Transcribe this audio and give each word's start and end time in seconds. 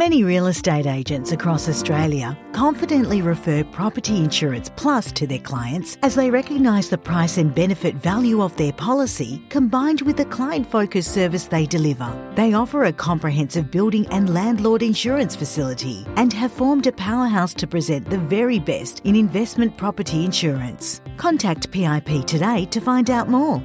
Many 0.00 0.24
real 0.24 0.46
estate 0.46 0.86
agents 0.86 1.32
across 1.32 1.68
Australia 1.68 2.34
confidently 2.52 3.20
refer 3.20 3.62
Property 3.64 4.16
Insurance 4.16 4.70
Plus 4.74 5.12
to 5.12 5.26
their 5.26 5.40
clients 5.40 5.98
as 6.02 6.14
they 6.14 6.30
recognise 6.30 6.88
the 6.88 6.96
price 6.96 7.36
and 7.36 7.54
benefit 7.54 7.96
value 7.96 8.40
of 8.40 8.56
their 8.56 8.72
policy 8.72 9.42
combined 9.50 10.00
with 10.00 10.16
the 10.16 10.24
client 10.24 10.70
focused 10.70 11.12
service 11.12 11.44
they 11.44 11.66
deliver. 11.66 12.10
They 12.34 12.54
offer 12.54 12.84
a 12.84 12.94
comprehensive 12.94 13.70
building 13.70 14.06
and 14.06 14.32
landlord 14.32 14.82
insurance 14.82 15.36
facility 15.36 16.06
and 16.16 16.32
have 16.32 16.50
formed 16.50 16.86
a 16.86 16.92
powerhouse 16.92 17.52
to 17.52 17.66
present 17.66 18.08
the 18.08 18.16
very 18.20 18.58
best 18.58 19.02
in 19.04 19.14
investment 19.14 19.76
property 19.76 20.24
insurance. 20.24 21.02
Contact 21.18 21.70
PIP 21.70 22.24
today 22.24 22.64
to 22.70 22.80
find 22.80 23.10
out 23.10 23.28
more. 23.28 23.62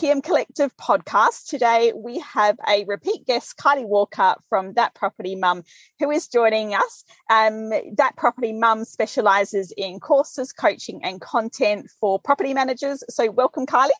PM 0.00 0.22
Collective 0.22 0.74
podcast. 0.78 1.46
Today 1.48 1.92
we 1.94 2.20
have 2.20 2.56
a 2.66 2.84
repeat 2.86 3.26
guest, 3.26 3.58
Kylie 3.58 3.86
Walker 3.86 4.34
from 4.48 4.72
That 4.72 4.94
Property 4.94 5.36
Mum, 5.36 5.62
who 5.98 6.10
is 6.10 6.26
joining 6.26 6.74
us. 6.74 7.04
Um, 7.28 7.68
that 7.96 8.14
Property 8.16 8.54
Mum 8.54 8.86
specialises 8.86 9.74
in 9.76 10.00
courses, 10.00 10.54
coaching, 10.54 11.04
and 11.04 11.20
content 11.20 11.90
for 12.00 12.18
property 12.18 12.54
managers. 12.54 13.04
So, 13.10 13.30
welcome, 13.30 13.66
Kylie. 13.66 13.90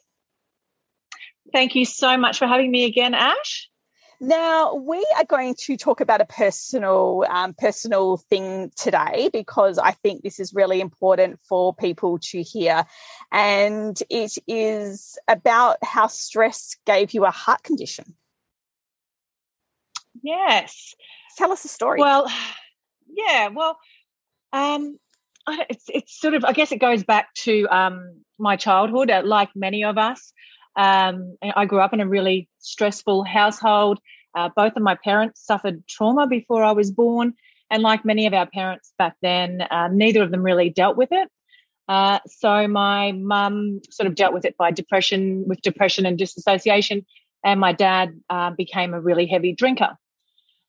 Thank 1.53 1.75
you 1.75 1.85
so 1.85 2.17
much 2.17 2.39
for 2.39 2.47
having 2.47 2.71
me 2.71 2.87
again, 2.87 3.13
Ash. 3.13 3.70
Now 4.23 4.75
we 4.75 5.05
are 5.17 5.25
going 5.25 5.55
to 5.61 5.79
talk 5.79 6.03
about 6.03 6.21
a 6.21 6.27
personal 6.27 7.25
um, 7.31 7.55
personal 7.55 8.19
thing 8.19 8.71
today 8.77 9.31
because 9.33 9.79
I 9.79 9.93
think 9.93 10.23
this 10.23 10.39
is 10.39 10.53
really 10.53 10.83
important 10.83 11.41
for 11.49 11.75
people 11.75 12.19
to 12.19 12.43
hear, 12.43 12.85
and 13.33 13.99
it 14.11 14.37
is 14.47 15.19
about 15.27 15.79
how 15.83 16.07
stress 16.07 16.77
gave 16.85 17.15
you 17.15 17.25
a 17.25 17.31
heart 17.31 17.63
condition. 17.63 18.15
Yes, 20.23 20.95
tell 21.39 21.51
us 21.51 21.65
a 21.65 21.69
story. 21.69 22.01
Well, 22.01 22.31
yeah, 23.09 23.49
well, 23.49 23.79
um, 24.53 24.99
it's 25.49 25.87
it's 25.89 26.21
sort 26.21 26.35
of 26.35 26.45
I 26.45 26.53
guess 26.53 26.73
it 26.73 26.79
goes 26.79 27.05
back 27.05 27.33
to 27.45 27.67
um, 27.71 28.21
my 28.39 28.57
childhood. 28.57 29.11
Uh, 29.11 29.23
like 29.25 29.49
many 29.55 29.83
of 29.83 29.97
us, 29.97 30.35
um, 30.81 31.37
I 31.43 31.67
grew 31.67 31.81
up 31.81 31.93
in 31.93 32.01
a 32.01 32.09
really 32.09 32.49
stressful 32.59 33.25
household. 33.25 33.99
Uh, 34.35 34.49
both 34.57 34.77
of 34.77 34.83
my 34.83 34.95
parents 34.95 35.45
suffered 35.45 35.87
trauma 35.87 36.27
before 36.27 36.65
I 36.65 36.73
was 36.73 36.91
born. 36.91 37.35
And 37.71 37.83
like 37.83 38.03
many 38.07 38.27
of 38.27 38.33
our 38.33 38.47
parents 38.47 38.95
back 38.99 39.15
then, 39.21 39.61
uh, 39.71 39.89
neither 39.93 40.23
of 40.23 40.31
them 40.31 40.43
really 40.43 40.71
dealt 40.71 40.97
with 40.97 41.11
it. 41.13 41.29
Uh, 41.87 42.21
so 42.27 42.67
my 42.67 43.13
mum 43.13 43.81
sort 43.91 44.07
of 44.07 44.15
dealt 44.15 44.33
with 44.33 44.47
it 44.47 44.57
by 44.57 44.71
depression, 44.71 45.45
with 45.47 45.61
depression 45.61 46.07
and 46.07 46.17
disassociation. 46.17 47.05
And 47.45 47.61
my 47.61 47.73
dad 47.73 48.19
uh, 48.31 48.51
became 48.51 48.95
a 48.95 49.01
really 49.01 49.27
heavy 49.27 49.53
drinker. 49.53 49.99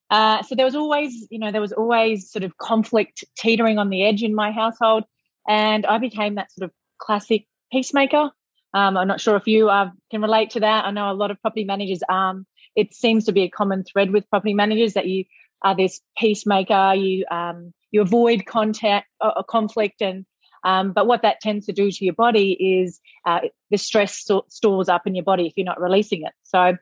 Uh, 0.09 0.43
so 0.43 0.55
there 0.55 0.65
was 0.65 0.75
always, 0.75 1.25
you 1.29 1.39
know, 1.39 1.53
there 1.53 1.61
was 1.61 1.71
always 1.71 2.29
sort 2.29 2.43
of 2.43 2.57
conflict 2.57 3.23
teetering 3.37 3.77
on 3.79 3.89
the 3.89 4.05
edge 4.05 4.23
in 4.23 4.35
my 4.35 4.51
household. 4.51 5.05
And 5.47 5.85
I 5.85 5.99
became 5.99 6.35
that 6.35 6.51
sort 6.51 6.65
of 6.65 6.71
classic 6.99 7.45
peacemaker 7.71 8.31
um, 8.73 8.97
I'm 8.97 9.07
not 9.07 9.21
sure 9.21 9.35
if 9.35 9.47
you 9.47 9.69
uh, 9.69 9.89
can 10.09 10.21
relate 10.21 10.51
to 10.51 10.61
that. 10.61 10.85
I 10.85 10.91
know 10.91 11.11
a 11.11 11.13
lot 11.13 11.31
of 11.31 11.41
property 11.41 11.63
managers. 11.63 12.01
Um, 12.07 12.45
it 12.75 12.93
seems 12.93 13.25
to 13.25 13.31
be 13.31 13.43
a 13.43 13.49
common 13.49 13.83
thread 13.83 14.11
with 14.11 14.29
property 14.29 14.53
managers 14.53 14.93
that 14.93 15.07
you 15.07 15.25
are 15.61 15.75
this 15.75 16.01
peacemaker. 16.17 16.93
You 16.95 17.25
um, 17.29 17.73
you 17.91 18.01
avoid 18.01 18.45
contact, 18.45 19.07
uh, 19.19 19.43
conflict, 19.43 20.01
and 20.01 20.25
um, 20.63 20.93
but 20.93 21.07
what 21.07 21.23
that 21.23 21.41
tends 21.41 21.65
to 21.65 21.73
do 21.73 21.91
to 21.91 22.05
your 22.05 22.13
body 22.13 22.51
is 22.51 22.99
uh, 23.25 23.39
the 23.69 23.77
stress 23.77 24.15
st- 24.15 24.51
stores 24.51 24.89
up 24.89 25.05
in 25.05 25.15
your 25.15 25.25
body 25.25 25.47
if 25.47 25.53
you're 25.55 25.65
not 25.65 25.81
releasing 25.81 26.23
it. 26.23 26.33
So, 26.43 26.77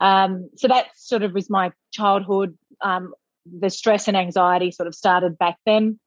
um, 0.00 0.50
so 0.56 0.68
that 0.68 0.88
sort 0.96 1.22
of 1.22 1.32
was 1.32 1.48
my 1.48 1.72
childhood. 1.92 2.56
Um, 2.82 3.14
the 3.46 3.70
stress 3.70 4.06
and 4.06 4.16
anxiety 4.16 4.70
sort 4.70 4.86
of 4.86 4.94
started 4.94 5.38
back 5.38 5.56
then, 5.64 5.98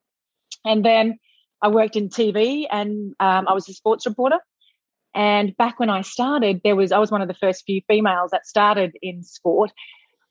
and 0.63 0.85
then 0.85 1.17
I 1.61 1.69
worked 1.69 1.95
in 1.95 2.09
TV 2.09 2.67
and 2.69 3.15
um, 3.19 3.47
I 3.47 3.53
was 3.53 3.67
a 3.69 3.73
sports 3.73 4.05
reporter. 4.05 4.39
And 5.15 5.55
back 5.55 5.79
when 5.79 5.89
I 5.89 6.01
started, 6.01 6.61
there 6.63 6.75
was 6.75 6.91
I 6.91 6.99
was 6.99 7.09
one 7.09 7.21
of 7.21 7.29
the 7.29 7.33
first 7.33 7.63
few 7.65 7.81
females 7.87 8.31
that 8.31 8.45
started 8.45 8.97
in 9.01 9.23
sport. 9.23 9.71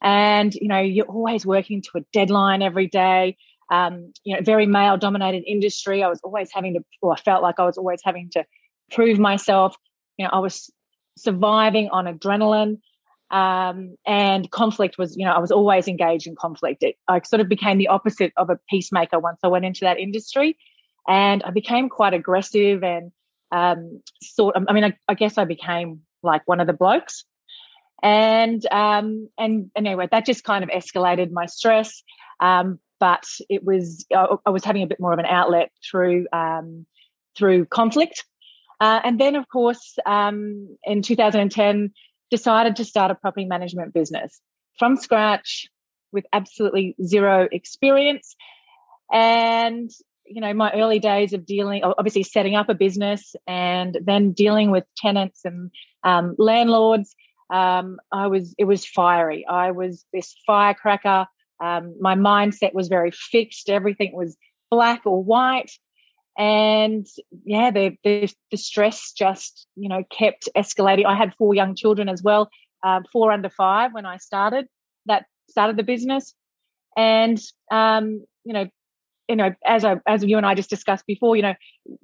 And 0.02 0.54
you 0.54 0.68
know, 0.68 0.80
you're 0.80 1.06
always 1.06 1.46
working 1.46 1.80
to 1.82 1.90
a 1.96 2.00
deadline 2.12 2.60
every 2.60 2.86
day. 2.86 3.38
Um, 3.70 4.12
you 4.24 4.36
know, 4.36 4.42
very 4.42 4.66
male 4.66 4.98
dominated 4.98 5.42
industry. 5.46 6.02
I 6.02 6.08
was 6.08 6.20
always 6.22 6.50
having 6.52 6.74
to, 6.74 6.84
or 7.00 7.14
I 7.14 7.16
felt 7.16 7.42
like 7.42 7.58
I 7.58 7.64
was 7.64 7.78
always 7.78 8.00
having 8.04 8.28
to 8.32 8.44
prove 8.92 9.18
myself. 9.18 9.74
You 10.18 10.26
know, 10.26 10.30
I 10.34 10.38
was 10.40 10.70
surviving 11.16 11.88
on 11.88 12.04
adrenaline. 12.04 12.78
Um, 13.30 13.96
and 14.06 14.48
conflict 14.50 14.96
was, 14.98 15.16
you 15.16 15.24
know, 15.24 15.32
I 15.32 15.38
was 15.38 15.50
always 15.50 15.88
engaged 15.88 16.26
in 16.26 16.36
conflict. 16.36 16.82
It, 16.82 16.96
I 17.08 17.20
sort 17.22 17.40
of 17.40 17.48
became 17.48 17.78
the 17.78 17.88
opposite 17.88 18.32
of 18.36 18.50
a 18.50 18.58
peacemaker 18.68 19.18
once 19.18 19.40
I 19.42 19.48
went 19.48 19.64
into 19.64 19.80
that 19.80 19.98
industry, 19.98 20.58
and 21.08 21.42
I 21.42 21.50
became 21.50 21.88
quite 21.88 22.12
aggressive 22.12 22.84
and 22.84 23.10
um, 23.54 24.02
sort 24.20 24.56
of, 24.56 24.64
I 24.68 24.72
mean, 24.72 24.84
I, 24.84 24.94
I, 25.06 25.14
guess 25.14 25.38
I 25.38 25.44
became 25.44 26.00
like 26.24 26.42
one 26.46 26.58
of 26.58 26.66
the 26.66 26.72
blokes. 26.72 27.24
And, 28.02 28.64
um, 28.72 29.28
and, 29.38 29.70
and 29.76 29.86
anyway, 29.86 30.08
that 30.10 30.26
just 30.26 30.42
kind 30.42 30.64
of 30.64 30.70
escalated 30.70 31.30
my 31.30 31.46
stress. 31.46 32.02
Um, 32.40 32.80
but 32.98 33.24
it 33.48 33.62
was, 33.64 34.06
I, 34.14 34.26
I, 34.44 34.50
was 34.50 34.64
having 34.64 34.82
a 34.82 34.88
bit 34.88 34.98
more 34.98 35.12
of 35.12 35.20
an 35.20 35.26
outlet 35.26 35.70
through, 35.88 36.26
um, 36.32 36.84
through 37.36 37.66
conflict. 37.66 38.24
Uh, 38.80 39.00
and 39.04 39.20
then, 39.20 39.36
of 39.36 39.48
course, 39.48 39.96
um, 40.04 40.76
in 40.82 41.02
2010, 41.02 41.92
decided 42.30 42.76
to 42.76 42.84
start 42.84 43.12
a 43.12 43.14
property 43.14 43.46
management 43.46 43.94
business 43.94 44.40
from 44.78 44.96
scratch 44.96 45.68
with 46.10 46.24
absolutely 46.32 46.96
zero 47.04 47.48
experience. 47.52 48.34
And 49.12 49.90
you 50.26 50.40
know 50.40 50.52
my 50.54 50.72
early 50.72 50.98
days 50.98 51.32
of 51.32 51.44
dealing 51.46 51.82
obviously 51.84 52.22
setting 52.22 52.54
up 52.54 52.68
a 52.68 52.74
business 52.74 53.34
and 53.46 53.98
then 54.02 54.32
dealing 54.32 54.70
with 54.70 54.84
tenants 54.96 55.44
and 55.44 55.70
um, 56.02 56.34
landlords 56.38 57.14
um, 57.50 57.98
i 58.12 58.26
was 58.26 58.54
it 58.58 58.64
was 58.64 58.86
fiery. 58.86 59.46
I 59.46 59.70
was 59.70 60.04
this 60.12 60.34
firecracker. 60.46 61.26
Um, 61.62 61.94
my 62.00 62.14
mindset 62.14 62.74
was 62.74 62.88
very 62.88 63.10
fixed. 63.10 63.70
Everything 63.70 64.12
was 64.14 64.36
black 64.70 65.02
or 65.04 65.22
white. 65.22 65.70
And 66.36 67.06
yeah 67.44 67.70
the, 67.70 67.96
the, 68.02 68.28
the 68.50 68.56
stress 68.56 69.12
just 69.12 69.68
you 69.76 69.88
know 69.88 70.02
kept 70.10 70.48
escalating. 70.56 71.06
I 71.06 71.14
had 71.14 71.34
four 71.36 71.54
young 71.54 71.74
children 71.76 72.08
as 72.08 72.22
well 72.22 72.50
uh, 72.82 73.00
four 73.12 73.30
under 73.30 73.48
five 73.48 73.92
when 73.92 74.04
i 74.04 74.16
started 74.16 74.66
that 75.06 75.26
started 75.48 75.76
the 75.76 75.82
business. 75.82 76.34
And 76.96 77.40
um, 77.70 78.24
you 78.44 78.52
know 78.52 78.66
you 79.28 79.36
know, 79.36 79.54
as 79.64 79.84
I, 79.84 79.96
as 80.06 80.24
you 80.24 80.36
and 80.36 80.46
I 80.46 80.54
just 80.54 80.70
discussed 80.70 81.06
before, 81.06 81.36
you 81.36 81.42
know, 81.42 81.54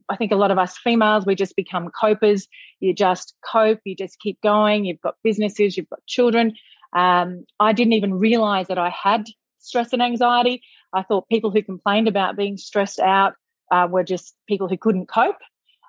I 0.09 0.17
think 0.17 0.33
a 0.33 0.37
lot 0.37 0.51
of 0.51 0.59
us 0.59 0.79
females 0.79 1.27
we 1.27 1.35
just 1.35 1.57
become 1.57 1.91
copers. 1.99 2.49
You 2.81 2.95
just 2.95 3.35
cope. 3.45 3.81
You 3.85 3.95
just 3.95 4.19
keep 4.21 4.41
going. 4.43 4.85
You've 4.85 5.01
got 5.01 5.17
businesses. 5.23 5.77
You've 5.77 5.91
got 5.91 6.05
children. 6.07 6.55
Um, 6.93 7.45
I 7.59 7.73
didn't 7.73 7.93
even 7.93 8.15
realize 8.15 8.69
that 8.69 8.79
I 8.79 8.91
had 8.91 9.27
stress 9.59 9.93
and 9.93 10.03
anxiety. 10.03 10.63
I 10.93 11.03
thought 11.03 11.29
people 11.29 11.51
who 11.51 11.63
complained 11.63 12.09
about 12.09 12.37
being 12.37 12.57
stressed 12.57 12.99
out 12.99 13.35
uh, 13.71 13.87
were 13.91 14.05
just 14.05 14.35
people 14.49 14.69
who 14.69 14.77
couldn't 14.77 15.07
cope. 15.07 15.37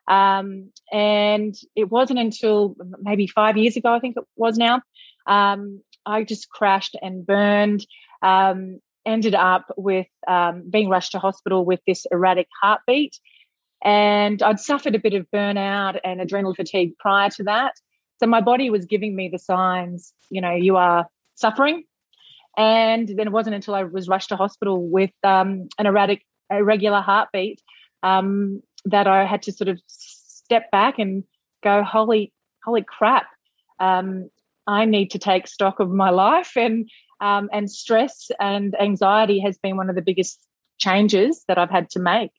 Um, 0.08 0.72
and 0.92 1.56
it 1.76 1.90
wasn't 1.90 2.20
until 2.20 2.76
maybe 3.02 3.28
five 3.28 3.58
years 3.58 3.78
ago, 3.78 3.94
I 3.94 4.00
think 4.00 4.18
it 4.18 4.24
was 4.36 4.58
now, 4.58 4.82
um, 5.26 5.82
I 6.06 6.24
just 6.24 6.50
crashed 6.50 6.96
and 7.02 7.26
burned. 7.26 7.86
Um, 8.22 8.80
ended 9.06 9.36
up 9.36 9.66
with 9.78 10.08
um, 10.28 10.64
being 10.70 10.90
rushed 10.90 11.14
to 11.14 11.20
hospital 11.20 11.66
with 11.66 11.80
this 11.88 12.06
erratic 12.12 12.48
heartbeat. 12.62 13.20
And 13.84 14.42
I'd 14.44 14.60
suffered 14.60 14.96
a 14.96 15.00
bit 15.00 15.14
of 15.14 15.26
burnout 15.34 16.00
and 16.04 16.22
adrenal 16.22 16.54
fatigue 16.54 16.98
prior 17.00 17.30
to 17.32 17.44
that. 17.44 17.74
So 18.20 18.28
my 18.28 18.42
body 18.42 18.70
was 18.70 18.86
giving 18.86 19.16
me 19.16 19.30
the 19.30 19.40
signs, 19.40 20.14
you 20.30 20.42
know, 20.42 20.54
you 20.54 20.78
are 20.78 21.08
suffering. 21.36 21.84
And 22.58 23.08
then 23.08 23.28
it 23.28 23.32
wasn't 23.32 23.56
until 23.56 23.74
I 23.74 23.84
was 23.84 24.08
rushed 24.08 24.30
to 24.30 24.36
hospital 24.36 24.88
with 24.88 25.12
um, 25.24 25.68
an 25.80 25.88
erratic, 25.88 26.24
irregular 26.52 27.02
heartbeat 27.02 27.62
um, 28.04 28.62
that 28.86 29.08
I 29.08 29.26
had 29.26 29.42
to 29.44 29.52
sort 29.52 29.70
of 29.70 29.80
step 29.88 30.70
back 30.70 31.00
and 31.00 31.24
go, 31.64 31.84
holy, 31.84 32.34
holy 32.64 32.84
crap. 32.84 33.28
Um, 33.80 34.30
I 34.68 34.86
need 34.86 35.12
to 35.12 35.20
take 35.20 35.48
stock 35.48 35.80
of 35.80 35.90
my 35.90 36.12
life 36.12 36.56
and 36.56 36.90
um, 37.22 37.50
and 37.54 37.72
stress 37.72 38.30
and 38.40 38.76
anxiety 38.80 39.40
has 39.40 39.58
been 39.58 39.78
one 39.78 39.90
of 39.90 39.96
the 39.96 40.02
biggest 40.02 40.40
changes 40.80 41.46
that 41.48 41.58
I've 41.58 41.70
had 41.70 41.90
to 41.92 42.00
make. 42.00 42.32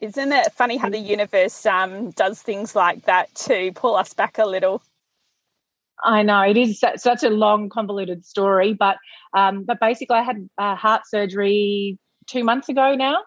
Isn't 0.00 0.32
it 0.32 0.52
funny 0.52 0.76
how 0.76 0.88
the 0.88 0.98
universe 0.98 1.66
um, 1.66 2.10
does 2.12 2.40
things 2.40 2.74
like 2.74 3.04
that 3.04 3.34
to 3.46 3.72
pull 3.74 3.96
us 3.96 4.14
back 4.14 4.38
a 4.38 4.46
little? 4.46 4.82
I 6.02 6.22
know 6.22 6.40
it 6.42 6.56
is 6.56 6.80
such 6.96 7.22
a 7.22 7.30
long, 7.30 7.68
convoluted 7.68 8.24
story, 8.24 8.74
but 8.74 8.96
um, 9.32 9.64
but 9.64 9.80
basically, 9.80 10.16
I 10.16 10.22
had 10.22 10.48
uh, 10.58 10.74
heart 10.74 11.02
surgery 11.06 11.98
two 12.26 12.44
months 12.44 12.68
ago 12.68 12.94
now. 12.94 13.18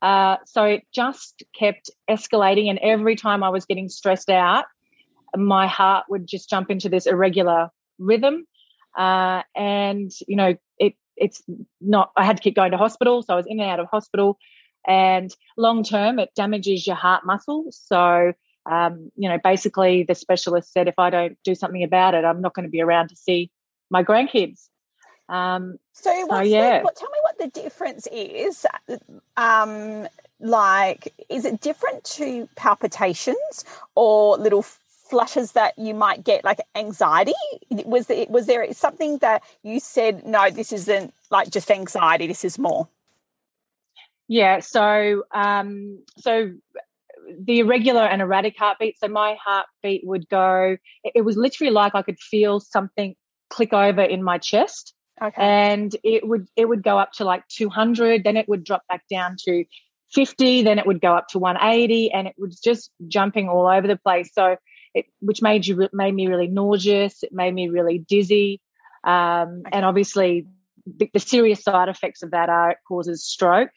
Uh, 0.00 0.36
so 0.46 0.64
it 0.64 0.82
just 0.92 1.42
kept 1.56 1.90
escalating, 2.08 2.68
and 2.68 2.78
every 2.80 3.16
time 3.16 3.42
I 3.42 3.50
was 3.50 3.64
getting 3.64 3.88
stressed 3.88 4.30
out, 4.30 4.64
my 5.36 5.66
heart 5.66 6.06
would 6.08 6.26
just 6.26 6.48
jump 6.48 6.70
into 6.70 6.88
this 6.88 7.06
irregular 7.06 7.68
rhythm, 7.98 8.46
uh, 8.96 9.42
and 9.54 10.10
you 10.26 10.36
know 10.36 10.56
it 10.78 10.94
it's 11.16 11.42
not. 11.80 12.12
I 12.16 12.24
had 12.24 12.36
to 12.36 12.42
keep 12.42 12.56
going 12.56 12.72
to 12.72 12.78
hospital, 12.78 13.22
so 13.22 13.34
I 13.34 13.36
was 13.36 13.46
in 13.46 13.60
and 13.60 13.70
out 13.70 13.80
of 13.80 13.86
hospital, 13.90 14.38
and 14.86 15.34
long 15.56 15.84
term, 15.84 16.18
it 16.18 16.30
damages 16.34 16.86
your 16.86 16.96
heart 16.96 17.24
muscle. 17.24 17.66
So 17.70 18.32
um, 18.70 19.10
you 19.16 19.28
know, 19.28 19.38
basically 19.42 20.04
the 20.04 20.14
specialist 20.14 20.72
said 20.72 20.88
if 20.88 20.98
I 20.98 21.10
don't 21.10 21.36
do 21.44 21.54
something 21.54 21.82
about 21.82 22.14
it, 22.14 22.24
I'm 22.24 22.40
not 22.40 22.54
going 22.54 22.64
to 22.64 22.70
be 22.70 22.80
around 22.80 23.08
to 23.08 23.16
see 23.16 23.50
my 23.90 24.04
grandkids. 24.04 24.68
Um, 25.28 25.78
so, 25.92 26.26
so 26.28 26.40
yeah, 26.40 26.78
the, 26.78 26.84
what, 26.84 26.96
tell 26.96 27.10
me 27.10 27.18
what 27.22 27.38
the 27.38 27.60
difference 27.60 28.06
is. 28.12 28.66
Um, 29.36 30.06
like, 30.40 31.12
is 31.28 31.44
it 31.44 31.60
different 31.60 32.04
to 32.04 32.48
palpitations 32.56 33.64
or 33.94 34.36
little 34.36 34.64
flushes 35.12 35.52
that 35.52 35.78
you 35.78 35.92
might 35.92 36.24
get, 36.24 36.42
like 36.42 36.58
anxiety? 36.74 37.34
Was 37.84 38.06
there, 38.06 38.24
was 38.30 38.46
there 38.46 38.72
something 38.72 39.18
that 39.18 39.42
you 39.62 39.78
said, 39.78 40.26
no, 40.26 40.48
this 40.48 40.72
isn't 40.72 41.12
like 41.30 41.50
just 41.50 41.70
anxiety, 41.70 42.26
this 42.26 42.46
is 42.46 42.58
more? 42.58 42.88
Yeah, 44.26 44.60
so 44.60 45.24
um, 45.32 46.02
so 46.16 46.52
the 47.38 47.58
irregular 47.58 48.00
and 48.00 48.22
erratic 48.22 48.56
heartbeat. 48.58 48.98
So 48.98 49.08
my 49.08 49.36
heartbeat 49.44 50.06
would 50.06 50.26
go, 50.30 50.78
it 51.04 51.26
was 51.26 51.36
literally 51.36 51.70
like 51.70 51.94
I 51.94 52.00
could 52.00 52.18
feel 52.18 52.58
something 52.58 53.14
click 53.50 53.74
over 53.74 54.00
in 54.00 54.22
my 54.22 54.38
chest. 54.38 54.94
Okay. 55.22 55.34
And 55.36 55.94
it 56.02 56.26
would 56.26 56.46
it 56.56 56.70
would 56.70 56.82
go 56.82 56.98
up 56.98 57.12
to 57.18 57.24
like 57.26 57.46
200, 57.48 58.24
then 58.24 58.38
it 58.38 58.48
would 58.48 58.64
drop 58.64 58.82
back 58.88 59.02
down 59.10 59.36
to 59.44 59.66
50, 60.14 60.62
then 60.62 60.78
it 60.78 60.86
would 60.86 61.02
go 61.02 61.14
up 61.14 61.28
to 61.28 61.38
180, 61.38 62.12
and 62.12 62.26
it 62.26 62.34
was 62.38 62.58
just 62.58 62.90
jumping 63.08 63.50
all 63.50 63.66
over 63.66 63.86
the 63.86 63.98
place. 63.98 64.30
So 64.32 64.56
it, 64.94 65.06
which 65.20 65.42
made 65.42 65.66
you 65.66 65.88
made 65.92 66.14
me 66.14 66.26
really 66.26 66.48
nauseous. 66.48 67.22
It 67.22 67.32
made 67.32 67.54
me 67.54 67.68
really 67.68 67.98
dizzy, 67.98 68.60
um, 69.04 69.62
and 69.72 69.84
obviously 69.84 70.46
the, 70.86 71.10
the, 71.12 71.20
serious 71.20 71.62
side 71.62 71.88
effects 71.88 72.22
of 72.22 72.32
that 72.32 72.48
are 72.48 72.72
it 72.72 72.78
causes 72.86 73.24
stroke 73.24 73.70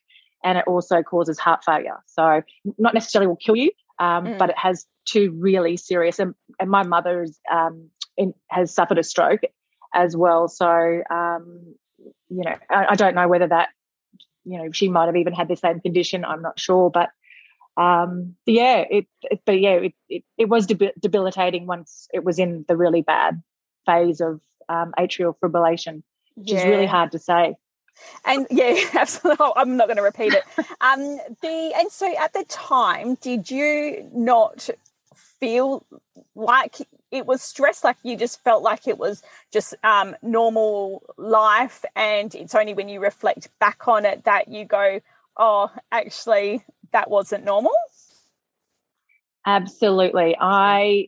and 0.44 0.58
it 0.58 0.66
also 0.68 1.02
causes 1.04 1.40
heart 1.40 1.64
failure. 1.64 1.98
So 2.08 2.42
not 2.78 2.94
necessarily 2.94 3.28
will 3.28 3.36
kill 3.36 3.56
you, 3.56 3.72
um, 4.00 4.26
mm. 4.26 4.38
but 4.38 4.50
it 4.50 4.58
has 4.58 4.86
two 5.06 5.32
really 5.40 5.78
serious. 5.78 6.20
And, 6.20 6.34
and 6.60 6.70
my 6.70 6.84
mother 6.84 7.24
is, 7.24 7.40
um, 7.52 7.90
in, 8.18 8.34
has 8.50 8.74
suffered 8.74 8.98
a 8.98 9.04
stroke 9.04 9.42
as 9.94 10.16
well. 10.16 10.48
So 10.48 11.04
um, 11.10 11.76
you 12.30 12.44
know, 12.44 12.56
I, 12.70 12.86
I, 12.90 12.96
don't 12.96 13.16
know 13.16 13.28
whether 13.28 13.48
that 13.48 13.70
you 14.44 14.58
know 14.58 14.72
she 14.72 14.90
might 14.90 15.06
have 15.06 15.16
even 15.16 15.34
had 15.34 15.48
the 15.48 15.56
same 15.56 15.80
condition. 15.80 16.26
I'm 16.26 16.42
not 16.42 16.60
sure, 16.60 16.90
but 16.90 17.10
um, 17.78 18.36
yeah, 18.46 18.86
it, 18.90 19.08
it 19.24 19.42
but 19.46 19.60
yeah, 19.60 19.72
it, 19.72 19.94
it, 20.10 20.24
it 20.38 20.50
was 20.50 20.66
debilitating 20.68 21.68
once 21.68 22.08
it 22.14 22.24
was 22.24 22.40
in 22.40 22.66
the 22.68 22.78
really 22.78 23.02
bad 23.02 23.42
phase 23.86 24.22
of 24.22 24.42
um, 24.70 24.94
atrial 24.98 25.36
fibrillation, 25.38 26.04
which 26.36 26.52
yeah. 26.52 26.60
is 26.60 26.66
really 26.66 26.86
hard 26.86 27.12
to 27.12 27.20
say. 27.20 27.56
And 28.26 28.48
yeah 28.50 28.76
absolutely. 28.94 29.48
I'm 29.56 29.78
not 29.78 29.88
going 29.88 29.98
to 29.98 30.04
repeat 30.04 30.34
it. 30.34 30.44
Um 30.82 31.18
the 31.42 31.74
and 31.76 31.92
so 31.92 32.14
at 32.18 32.34
the 32.34 32.44
time 32.46 33.16
did 33.16 33.50
you 33.50 34.10
not 34.14 34.70
feel 35.40 35.86
like 36.36 36.78
it 37.12 37.26
was 37.26 37.42
stress? 37.42 37.84
Like 37.84 37.98
you 38.04 38.18
just 38.18 38.44
felt 38.44 38.64
like 38.64 38.88
it 38.88 38.98
was 38.98 39.24
just 39.52 39.76
um 39.84 40.16
normal 40.22 41.04
life 41.18 41.86
and 41.96 42.34
it's 42.36 42.56
only 42.56 42.74
when 42.74 42.90
you 42.90 43.00
reflect 43.00 43.50
back 43.60 43.88
on 43.88 44.06
it 44.06 44.26
that 44.26 44.50
you 44.50 44.66
go 44.66 45.00
oh 45.38 45.72
actually 45.92 46.64
that 46.96 47.10
wasn't 47.10 47.44
normal 47.44 47.74
absolutely 49.46 50.36
i 50.40 51.08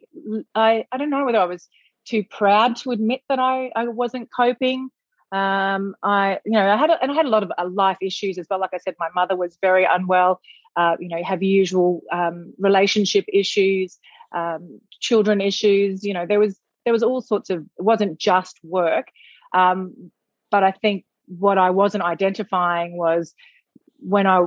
i 0.54 0.86
i 0.92 0.98
don't 0.98 1.10
know 1.10 1.26
whether 1.26 1.40
i 1.40 1.46
was 1.46 1.68
too 2.06 2.24
proud 2.30 2.76
to 2.76 2.92
admit 2.92 3.22
that 3.30 3.40
i 3.40 3.72
i 3.76 3.88
wasn't 3.88 4.30
coping 4.36 4.90
um, 5.32 5.96
I, 6.02 6.40
you 6.46 6.54
know, 6.54 6.70
I 6.70 6.78
had 6.78 6.90
a, 6.90 7.02
and 7.02 7.12
I 7.12 7.16
had 7.16 7.26
a 7.26 7.30
lot 7.30 7.44
of 7.44 7.52
uh, 7.58 7.68
life 7.68 7.98
issues 8.02 8.38
as 8.38 8.48
well. 8.50 8.60
Like 8.60 8.74
I 8.74 8.78
said, 8.78 8.96
my 8.98 9.10
mother 9.14 9.36
was 9.36 9.58
very 9.62 9.86
unwell. 9.86 10.40
Uh, 10.76 10.96
you 11.00 11.10
know, 11.10 11.22
have 11.24 11.44
usual 11.44 12.02
um, 12.14 12.54
relationship 12.60 13.26
issues, 13.28 13.98
um, 14.34 14.80
children 15.02 15.42
issues. 15.42 16.04
You 16.04 16.14
know, 16.14 16.26
there 16.26 16.40
was 16.40 16.58
there 16.86 16.94
was 16.94 17.04
all 17.04 17.22
sorts 17.22 17.50
of. 17.50 17.66
It 17.78 17.84
wasn't 17.84 18.20
just 18.20 18.58
work, 18.64 19.08
um, 19.54 20.12
but 20.50 20.64
I 20.64 20.72
think 20.72 21.04
what 21.28 21.58
I 21.58 21.72
wasn't 21.72 22.04
identifying 22.04 22.96
was 22.96 23.34
when 24.00 24.28
I 24.28 24.44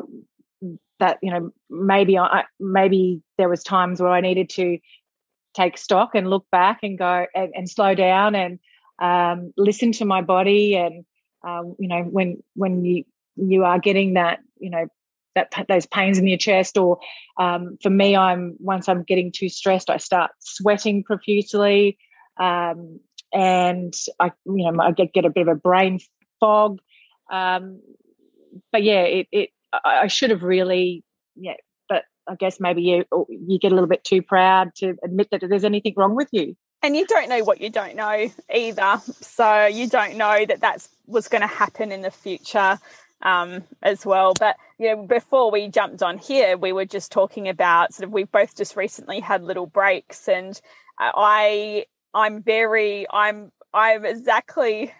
that 1.00 1.18
you 1.22 1.30
know 1.30 1.50
maybe 1.68 2.16
I 2.16 2.44
maybe 2.58 3.22
there 3.36 3.48
was 3.48 3.62
times 3.62 4.00
where 4.00 4.12
I 4.12 4.20
needed 4.20 4.48
to 4.50 4.78
take 5.54 5.76
stock 5.76 6.14
and 6.14 6.30
look 6.30 6.46
back 6.52 6.80
and 6.82 6.98
go 6.98 7.26
and, 7.34 7.52
and 7.54 7.68
slow 7.68 7.94
down 7.94 8.34
and 8.34 8.58
um, 9.00 9.52
listen 9.56 9.92
to 9.92 10.04
my 10.04 10.20
body 10.20 10.76
and 10.76 11.04
um, 11.42 11.74
you 11.78 11.88
know 11.88 12.02
when 12.02 12.42
when 12.54 12.84
you 12.84 13.04
you 13.36 13.64
are 13.64 13.78
getting 13.78 14.14
that 14.14 14.40
you 14.58 14.70
know 14.70 14.86
that 15.34 15.52
those 15.68 15.86
pains 15.86 16.18
in 16.18 16.26
your 16.26 16.38
chest 16.38 16.76
or 16.76 16.98
um, 17.38 17.78
for 17.82 17.90
me 17.90 18.16
i'm 18.16 18.56
once 18.58 18.88
i'm 18.88 19.02
getting 19.02 19.32
too 19.32 19.48
stressed 19.48 19.88
i 19.88 19.96
start 19.96 20.30
sweating 20.38 21.02
profusely 21.02 21.98
um, 22.38 23.00
and 23.32 23.94
i 24.18 24.30
you 24.44 24.70
know 24.70 24.82
i 24.82 24.92
get, 24.92 25.12
get 25.12 25.24
a 25.24 25.30
bit 25.30 25.48
of 25.48 25.48
a 25.48 25.54
brain 25.54 25.98
fog 26.40 26.78
um, 27.32 27.80
but 28.72 28.82
yeah 28.82 29.02
it, 29.02 29.28
it 29.32 29.50
I, 29.72 30.02
I 30.02 30.06
should 30.06 30.30
have 30.30 30.42
really 30.42 31.04
yeah 31.36 31.54
but 31.88 32.04
i 32.28 32.34
guess 32.34 32.60
maybe 32.60 32.82
you 32.82 33.04
you 33.28 33.58
get 33.58 33.72
a 33.72 33.74
little 33.74 33.88
bit 33.88 34.04
too 34.04 34.22
proud 34.22 34.74
to 34.76 34.96
admit 35.04 35.28
that 35.30 35.42
there's 35.48 35.64
anything 35.64 35.94
wrong 35.96 36.14
with 36.14 36.28
you. 36.32 36.56
And 36.82 36.96
you 36.96 37.06
don't 37.06 37.28
know 37.28 37.44
what 37.44 37.60
you 37.60 37.68
don't 37.68 37.94
know 37.94 38.30
either. 38.54 39.02
So 39.20 39.66
you 39.66 39.86
don't 39.86 40.16
know 40.16 40.46
that 40.46 40.60
that's 40.60 40.88
was 41.06 41.28
going 41.28 41.42
to 41.42 41.46
happen 41.46 41.92
in 41.92 42.00
the 42.00 42.10
future 42.10 42.78
um, 43.20 43.64
as 43.82 44.06
well. 44.06 44.32
But 44.40 44.56
you 44.80 44.88
know 44.88 45.06
before 45.06 45.50
we 45.50 45.68
jumped 45.68 46.02
on 46.02 46.16
here 46.16 46.56
we 46.56 46.72
were 46.72 46.86
just 46.86 47.12
talking 47.12 47.48
about 47.48 47.92
sort 47.92 48.04
of 48.04 48.12
we've 48.12 48.32
both 48.32 48.56
just 48.56 48.76
recently 48.76 49.20
had 49.20 49.44
little 49.44 49.66
breaks 49.66 50.26
and 50.26 50.60
i 50.98 51.84
i'm 52.14 52.42
very 52.42 53.06
i'm 53.12 53.52
i'm 53.74 54.04
exactly 54.06 54.92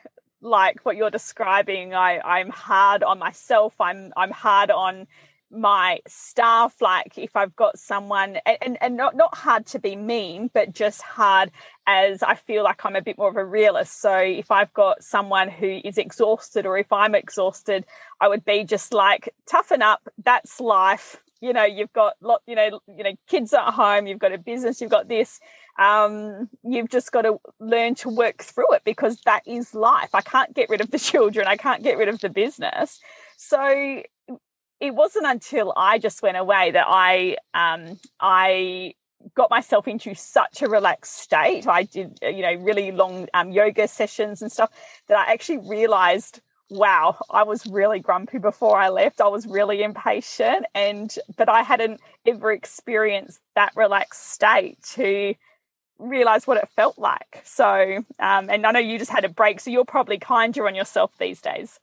like 0.42 0.80
what 0.84 0.96
you're 0.96 1.10
describing. 1.10 1.94
I 1.94 2.20
i'm 2.20 2.50
hard 2.50 3.02
on 3.02 3.18
myself. 3.18 3.74
I'm 3.80 4.12
i'm 4.16 4.30
hard 4.30 4.70
on 4.70 5.06
my 5.50 6.00
staff. 6.06 6.80
Like 6.80 7.18
if 7.18 7.36
i've 7.36 7.54
got 7.56 7.78
someone 7.78 8.38
and, 8.46 8.78
and 8.80 8.96
not 8.96 9.16
not 9.16 9.34
hard 9.36 9.66
to 9.66 9.78
be 9.78 9.96
mean 9.96 10.50
but 10.54 10.72
just 10.72 11.02
hard 11.02 11.50
as 11.86 12.22
i 12.22 12.34
feel 12.36 12.62
like 12.62 12.84
i'm 12.84 12.96
a 12.96 13.02
bit 13.02 13.18
more 13.18 13.28
of 13.30 13.36
a 13.36 13.44
realist. 13.44 14.00
So 14.00 14.16
if 14.16 14.50
i've 14.50 14.72
got 14.74 15.02
someone 15.02 15.48
who 15.48 15.80
is 15.84 15.98
exhausted 15.98 16.66
or 16.66 16.78
if 16.78 16.92
i'm 16.92 17.14
exhausted 17.14 17.84
i 18.20 18.28
would 18.28 18.44
be 18.44 18.64
just 18.64 18.92
like 18.92 19.34
toughen 19.46 19.82
up. 19.82 20.08
That's 20.24 20.60
life. 20.60 21.22
You 21.40 21.52
know 21.54 21.64
you've 21.64 21.92
got 21.92 22.14
lot 22.20 22.42
you 22.46 22.54
know 22.54 22.80
you 22.86 23.04
know 23.04 23.12
kids 23.28 23.52
at 23.52 23.72
home. 23.74 24.06
You've 24.06 24.18
got 24.18 24.32
a 24.32 24.38
business. 24.38 24.80
You've 24.80 24.90
got 24.90 25.08
this 25.08 25.40
um, 25.80 26.50
you've 26.62 26.90
just 26.90 27.10
got 27.10 27.22
to 27.22 27.40
learn 27.58 27.94
to 27.96 28.10
work 28.10 28.42
through 28.42 28.70
it 28.74 28.82
because 28.84 29.18
that 29.22 29.42
is 29.46 29.74
life. 29.74 30.10
I 30.14 30.20
can't 30.20 30.54
get 30.54 30.68
rid 30.68 30.82
of 30.82 30.90
the 30.90 30.98
children. 31.10 31.46
I 31.48 31.56
can't 31.56 31.82
get 31.82 31.96
rid 31.96 32.08
of 32.08 32.20
the 32.20 32.28
business. 32.28 33.00
So 33.38 34.02
it 34.80 34.94
wasn't 34.94 35.26
until 35.26 35.72
I 35.76 35.98
just 35.98 36.22
went 36.22 36.36
away 36.36 36.70
that 36.72 36.84
I 36.86 37.36
um, 37.54 37.98
I 38.20 38.94
got 39.34 39.50
myself 39.50 39.88
into 39.88 40.14
such 40.14 40.60
a 40.60 40.68
relaxed 40.68 41.16
state. 41.16 41.66
I 41.66 41.84
did 41.84 42.18
you 42.22 42.42
know 42.42 42.54
really 42.56 42.92
long 42.92 43.26
um, 43.32 43.50
yoga 43.50 43.88
sessions 43.88 44.42
and 44.42 44.52
stuff 44.52 44.70
that 45.08 45.16
I 45.16 45.32
actually 45.32 45.58
realized 45.58 46.40
wow 46.72 47.16
i 47.30 47.42
was 47.42 47.66
really 47.66 47.98
grumpy 47.98 48.38
before 48.38 48.78
i 48.78 48.88
left. 48.88 49.20
I 49.20 49.26
was 49.26 49.44
really 49.44 49.82
impatient 49.82 50.66
and 50.72 51.12
but 51.36 51.48
i 51.48 51.62
hadn't 51.62 52.00
ever 52.24 52.52
experienced 52.52 53.40
that 53.56 53.72
relaxed 53.74 54.30
state 54.30 54.80
to 54.94 55.34
realize 56.00 56.46
what 56.46 56.56
it 56.56 56.68
felt 56.74 56.98
like 56.98 57.42
so 57.44 58.02
um, 58.18 58.50
and 58.50 58.66
i 58.66 58.70
know 58.70 58.78
you 58.78 58.98
just 58.98 59.10
had 59.10 59.24
a 59.24 59.28
break 59.28 59.60
so 59.60 59.70
you're 59.70 59.84
probably 59.84 60.18
kinder 60.18 60.66
on 60.66 60.74
yourself 60.74 61.12
these 61.18 61.40
days 61.40 61.78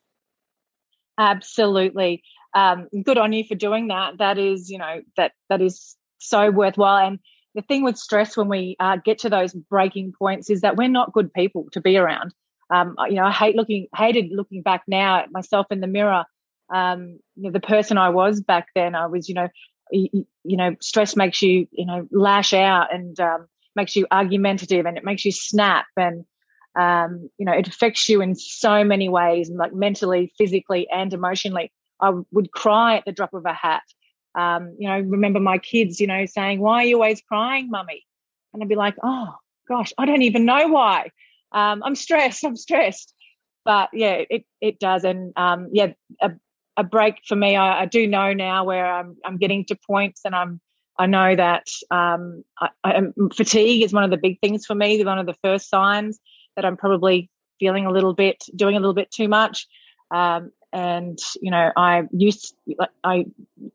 absolutely 1.18 2.24
um, 2.58 2.88
good 3.04 3.18
on 3.18 3.34
you 3.34 3.44
for 3.44 3.56
doing 3.56 3.88
that. 3.88 4.18
That 4.18 4.38
is, 4.38 4.70
you 4.70 4.80
know, 4.80 5.02
that 5.16 5.34
that 5.50 5.62
is 5.62 5.96
so 6.18 6.50
worthwhile. 6.50 7.06
And 7.06 7.20
the 7.54 7.62
thing 7.62 7.84
with 7.84 7.98
stress 7.98 8.36
when 8.36 8.50
we 8.50 8.76
uh, 8.80 8.98
get 9.04 9.20
to 9.20 9.30
those 9.30 9.54
breaking 9.54 10.14
points 10.18 10.50
is 10.50 10.62
that 10.62 10.76
we're 10.76 10.88
not 10.88 11.14
good 11.14 11.32
people 11.34 11.68
to 11.74 11.82
be 11.82 11.98
around. 11.98 12.34
Um, 12.70 12.96
you 13.08 13.16
know, 13.16 13.26
I 13.26 13.32
hate 13.32 13.56
looking, 13.56 13.88
hated 13.96 14.32
looking 14.32 14.62
back 14.62 14.84
now 14.88 15.20
at 15.20 15.32
myself 15.32 15.68
in 15.72 15.80
the 15.80 15.88
mirror. 15.88 16.26
Um, 16.74 17.20
you 17.36 17.44
know, 17.44 17.52
the 17.52 17.60
person 17.60 17.98
I 17.98 18.10
was 18.10 18.42
back 18.42 18.68
then, 18.76 18.94
I 18.94 19.06
was, 19.06 19.30
you 19.30 19.36
know, 19.36 19.48
you, 19.92 20.28
you 20.44 20.58
know, 20.58 20.76
stress 20.82 21.16
makes 21.16 21.42
you, 21.42 21.68
you 21.72 21.86
know, 21.86 22.08
lash 22.12 22.54
out 22.54 22.94
and 22.94 23.18
um, 23.20 23.48
makes 23.78 23.96
you 23.96 24.06
argumentative 24.12 24.86
and 24.86 24.98
it 24.98 25.06
makes 25.06 25.24
you 25.24 25.32
snap 25.32 25.86
and 25.96 26.26
um, 26.78 27.30
you 27.38 27.46
know 27.46 27.54
it 27.54 27.68
affects 27.68 28.10
you 28.10 28.22
in 28.22 28.36
so 28.36 28.84
many 28.84 29.08
ways 29.08 29.50
like 29.50 29.74
mentally 29.74 30.34
physically 30.38 30.88
and 30.92 31.14
emotionally. 31.14 31.72
I 32.02 32.12
would 32.32 32.52
cry 32.52 32.98
at 32.98 33.06
the 33.06 33.12
drop 33.12 33.34
of 33.34 33.46
a 33.46 33.54
hat. 33.54 33.84
Um, 34.36 34.76
you 34.78 34.90
know 34.90 35.00
remember 35.00 35.40
my 35.40 35.58
kids 35.58 36.02
you 36.02 36.08
know 36.08 36.26
saying 36.26 36.60
why 36.60 36.84
are 36.84 36.86
you 36.86 36.96
always 36.96 37.22
crying 37.22 37.70
mummy? 37.72 38.04
And 38.54 38.62
i'd 38.62 38.70
be 38.70 38.76
like 38.76 38.96
oh 39.02 39.34
gosh 39.68 39.94
i 39.98 40.06
don't 40.06 40.24
even 40.24 40.46
know 40.46 40.68
why. 40.68 41.12
Um, 41.54 41.82
i'm 41.84 41.96
stressed 41.96 42.44
i'm 42.44 42.58
stressed. 42.58 43.14
But 43.64 43.90
yeah 43.94 44.24
it 44.30 44.46
it 44.62 44.80
does. 44.80 45.04
And 45.04 45.34
um, 45.36 45.70
yeah 45.72 45.94
a, 46.22 46.32
a 46.76 46.84
break 46.84 47.16
for 47.28 47.36
me 47.36 47.56
I, 47.56 47.84
I 47.84 47.86
do 47.86 48.06
know 48.08 48.34
now 48.34 48.64
where 48.66 48.86
i'm 48.86 49.18
i'm 49.26 49.38
getting 49.38 49.66
to 49.66 49.76
points 49.76 50.22
and 50.26 50.36
i'm 50.36 50.62
I 51.00 51.06
know 51.06 51.36
that 51.36 51.68
um, 51.92 52.44
I, 52.60 52.70
I, 52.84 53.02
fatigue 53.34 53.84
is 53.84 53.94
one 53.94 54.04
of 54.04 54.10
the 54.10 54.18
big 54.18 54.40
things 54.40 54.66
for 54.66 54.76
me. 54.76 55.04
One 55.04 55.20
of 55.20 55.26
the 55.26 55.36
first 55.44 55.70
signs 55.70 56.20
that 56.56 56.66
I'm 56.66 56.78
probably 56.78 57.30
feeling 57.60 57.86
a 57.86 57.92
little 57.92 58.14
bit, 58.14 58.44
doing 58.56 58.76
a 58.76 58.80
little 58.80 58.94
bit 58.94 59.12
too 59.12 59.28
much. 59.28 59.68
Um, 60.12 60.52
and 60.74 61.20
you 61.42 61.52
know, 61.52 61.72
I 61.76 62.04
used, 62.12 62.56
I 63.04 63.26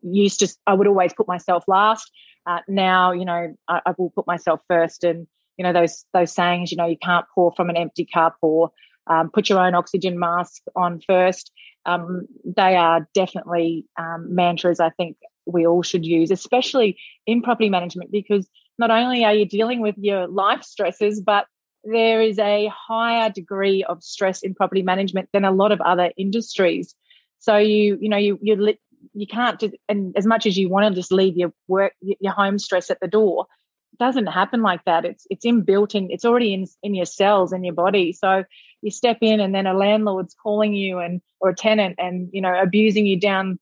used 0.03 0.41
to, 0.41 0.49
I 0.67 0.75
would 0.75 0.87
always 0.87 1.13
put 1.13 1.29
myself 1.29 1.65
last. 1.67 2.11
Uh, 2.47 2.59
now, 2.69 3.13
you 3.13 3.25
know, 3.25 3.55
I, 3.69 3.81
I, 3.87 3.95
will 3.97 4.11
put 4.11 4.27
myself 4.27 4.61
first. 4.69 5.05
And 5.05 5.27
you 5.57 5.65
know, 5.65 5.73
those 5.73 6.05
those 6.13 6.33
sayings, 6.33 6.71
you 6.71 6.77
know, 6.77 6.87
you 6.87 6.99
can't 7.01 7.27
pour 7.35 7.53
from 7.53 7.71
an 7.71 7.77
empty 7.77 8.05
cup, 8.05 8.37
or 8.43 8.73
um, 9.07 9.31
put 9.31 9.49
your 9.49 9.61
own 9.61 9.75
oxygen 9.75 10.19
mask 10.19 10.63
on 10.75 11.01
first. 11.01 11.53
Um, 11.87 12.27
they 12.45 12.77
are 12.77 13.09
definitely 13.15 13.87
um, 13.99 14.35
mantras. 14.35 14.81
I 14.81 14.91
think 14.91 15.17
we 15.47 15.67
all 15.67 15.83
should 15.83 16.05
use, 16.05 16.31
especially 16.31 16.99
in 17.27 17.43
property 17.43 17.69
management, 17.69 18.11
because 18.11 18.49
not 18.79 18.91
only 18.91 19.25
are 19.25 19.35
you 19.35 19.47
dealing 19.47 19.81
with 19.81 19.97
your 19.99 20.27
life 20.27 20.63
stresses, 20.63 21.21
but 21.21 21.47
there 21.85 22.23
is 22.23 22.39
a 22.39 22.71
higher 22.75 23.31
degree 23.31 23.85
of 23.85 24.03
stress 24.03 24.43
in 24.43 24.55
property 24.55 24.83
management 24.83 25.29
than 25.33 25.45
a 25.45 25.53
lot 25.53 25.73
of 25.73 25.81
other 25.81 26.13
industries. 26.17 26.95
So 27.39 27.57
you, 27.57 27.99
you 28.01 28.09
know, 28.09 28.17
you 28.17 28.39
you 28.41 28.75
you 29.15 29.27
can't 29.27 29.59
just, 29.59 29.75
and 29.89 30.17
as 30.17 30.27
much 30.27 30.47
as 30.47 30.57
you 30.57 30.69
want 30.69 30.89
to 30.89 30.95
just 30.95 31.11
leave 31.11 31.37
your 31.37 31.53
work, 31.67 31.93
your 32.01 32.33
home 32.33 32.59
stress 32.59 32.89
at 32.89 33.01
the 33.01 33.09
door, 33.09 33.47
it 33.93 33.99
doesn't 33.99 34.27
happen 34.27 34.63
like 34.63 34.85
that. 34.85 35.05
It's 35.05 35.27
it's 35.29 35.45
inbuilt 35.45 35.95
in, 35.95 36.11
it's 36.11 36.25
already 36.25 36.55
in 36.55 36.67
in 36.83 36.95
your 36.95 37.07
cells 37.07 37.53
in 37.53 37.65
your 37.65 37.75
body. 37.75 38.13
So 38.13 38.45
you 38.81 38.91
step 38.91 39.19
in, 39.21 39.41
and 39.41 39.55
then 39.55 39.67
a 39.67 39.75
landlord's 39.75 40.35
calling 40.35 40.75
you, 40.75 40.99
and 40.99 41.21
or 41.41 41.51
a 41.51 41.55
tenant, 41.55 41.97
and 41.99 42.29
you 42.33 42.41
know, 42.41 42.55
abusing 42.61 43.07
you 43.07 43.19
down 43.19 43.59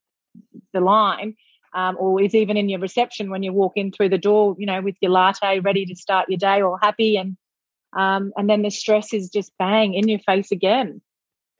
the 0.72 0.80
line 0.80 1.36
um, 1.74 1.96
or 1.98 2.20
is 2.20 2.34
even 2.34 2.56
in 2.56 2.68
your 2.68 2.80
reception 2.80 3.30
when 3.30 3.42
you 3.42 3.52
walk 3.52 3.72
in 3.76 3.92
through 3.92 4.08
the 4.08 4.18
door, 4.18 4.56
you 4.58 4.66
know, 4.66 4.80
with 4.80 4.96
your 5.00 5.12
latte 5.12 5.60
ready 5.60 5.86
to 5.86 5.94
start 5.94 6.28
your 6.28 6.38
day 6.38 6.62
or 6.62 6.78
happy, 6.80 7.16
and 7.16 7.36
um, 7.92 8.32
and 8.36 8.48
then 8.48 8.62
the 8.62 8.70
stress 8.70 9.12
is 9.12 9.30
just 9.30 9.52
bang 9.58 9.94
in 9.94 10.08
your 10.08 10.20
face 10.20 10.52
again. 10.52 11.00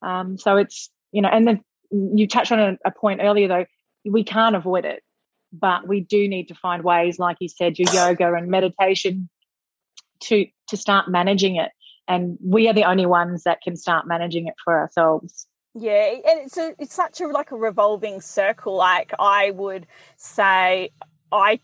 Um, 0.03 0.39
so 0.39 0.57
it's 0.57 0.91
you 1.13 1.23
know, 1.23 1.29
and 1.29 1.47
then 1.47 1.65
you 1.91 2.27
touched 2.27 2.53
on 2.53 2.61
a, 2.61 2.79
a 2.85 2.91
point 2.91 3.21
earlier 3.23 3.49
though, 3.49 3.67
we 4.05 4.25
can't 4.25 4.57
avoid 4.57 4.85
it, 4.85 5.03
but 5.53 5.87
we 5.89 6.01
do 6.01 6.29
need 6.29 6.49
to 6.49 6.55
find 6.55 6.85
ways, 6.85 7.19
like 7.19 7.37
you 7.41 7.49
said, 7.49 7.79
your 7.79 7.93
yoga 7.93 8.33
and 8.35 8.49
meditation, 8.49 9.29
to 10.21 10.47
to 10.69 10.77
start 10.77 11.09
managing 11.09 11.57
it. 11.57 11.71
And 12.09 12.39
we 12.45 12.69
are 12.69 12.75
the 12.75 12.85
only 12.85 13.07
ones 13.07 13.45
that 13.45 13.61
can 13.63 13.77
start 13.77 14.07
managing 14.07 14.49
it 14.49 14.55
for 14.65 14.77
ourselves. 14.77 15.47
Yeah, 15.75 16.15
and 16.29 16.41
it's 16.47 16.57
a, 16.57 16.75
it's 16.79 16.95
such 16.95 17.21
a 17.21 17.29
like 17.29 17.53
a 17.53 17.57
revolving 17.57 18.21
circle. 18.21 18.75
Like 18.77 19.13
I 19.19 19.53
would 19.53 19.87
say, 20.17 20.91
I 21.31 21.61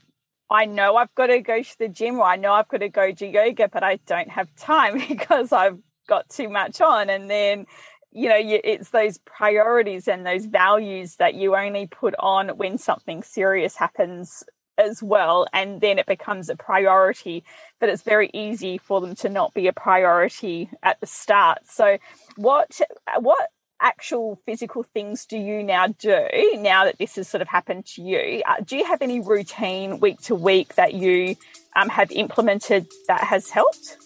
I 0.50 0.66
know 0.66 0.96
I've 0.96 1.14
got 1.16 1.26
to 1.28 1.40
go 1.40 1.62
to 1.62 1.78
the 1.78 1.88
gym 1.88 2.18
or 2.20 2.24
I 2.26 2.36
know 2.36 2.52
I've 2.52 2.68
got 2.68 2.78
to 2.78 2.88
go 2.88 3.12
do 3.12 3.26
yoga, 3.26 3.68
but 3.68 3.82
I 3.84 3.96
don't 4.06 4.30
have 4.30 4.54
time 4.56 4.98
because 5.08 5.52
I've 5.52 5.78
got 6.08 6.28
too 6.30 6.48
much 6.48 6.80
on. 6.80 7.10
And 7.10 7.30
then, 7.30 7.66
you 8.12 8.28
know, 8.28 8.38
it's 8.40 8.90
those 8.90 9.18
priorities 9.20 10.08
and 10.08 10.26
those 10.26 10.46
values 10.46 11.16
that 11.16 11.34
you 11.34 11.56
only 11.56 11.86
put 11.88 12.14
on 12.20 12.50
when 12.50 12.78
something 12.78 13.22
serious 13.24 13.76
happens 13.76 14.44
as 14.78 15.02
well. 15.02 15.46
And 15.52 15.80
then 15.80 15.98
it 15.98 16.06
becomes 16.06 16.48
a 16.48 16.56
priority, 16.56 17.44
but 17.80 17.88
it's 17.88 18.02
very 18.02 18.30
easy 18.34 18.78
for 18.78 19.00
them 19.00 19.14
to 19.16 19.28
not 19.28 19.54
be 19.54 19.66
a 19.68 19.72
priority 19.72 20.70
at 20.84 21.00
the 21.00 21.06
start. 21.06 21.60
So, 21.66 21.98
what, 22.36 22.80
what, 23.20 23.50
actual 23.80 24.40
physical 24.46 24.82
things 24.82 25.26
do 25.26 25.38
you 25.38 25.62
now 25.62 25.86
do 25.86 26.28
now 26.58 26.84
that 26.84 26.98
this 26.98 27.16
has 27.16 27.28
sort 27.28 27.42
of 27.42 27.48
happened 27.48 27.86
to 27.86 28.02
you? 28.02 28.42
Uh, 28.46 28.56
do 28.64 28.76
you 28.76 28.84
have 28.84 29.02
any 29.02 29.20
routine 29.20 30.00
week 30.00 30.20
to 30.22 30.34
week 30.34 30.74
that 30.76 30.94
you 30.94 31.36
um, 31.74 31.88
have 31.88 32.10
implemented 32.12 32.86
that 33.08 33.22
has 33.22 33.50
helped? 33.50 33.98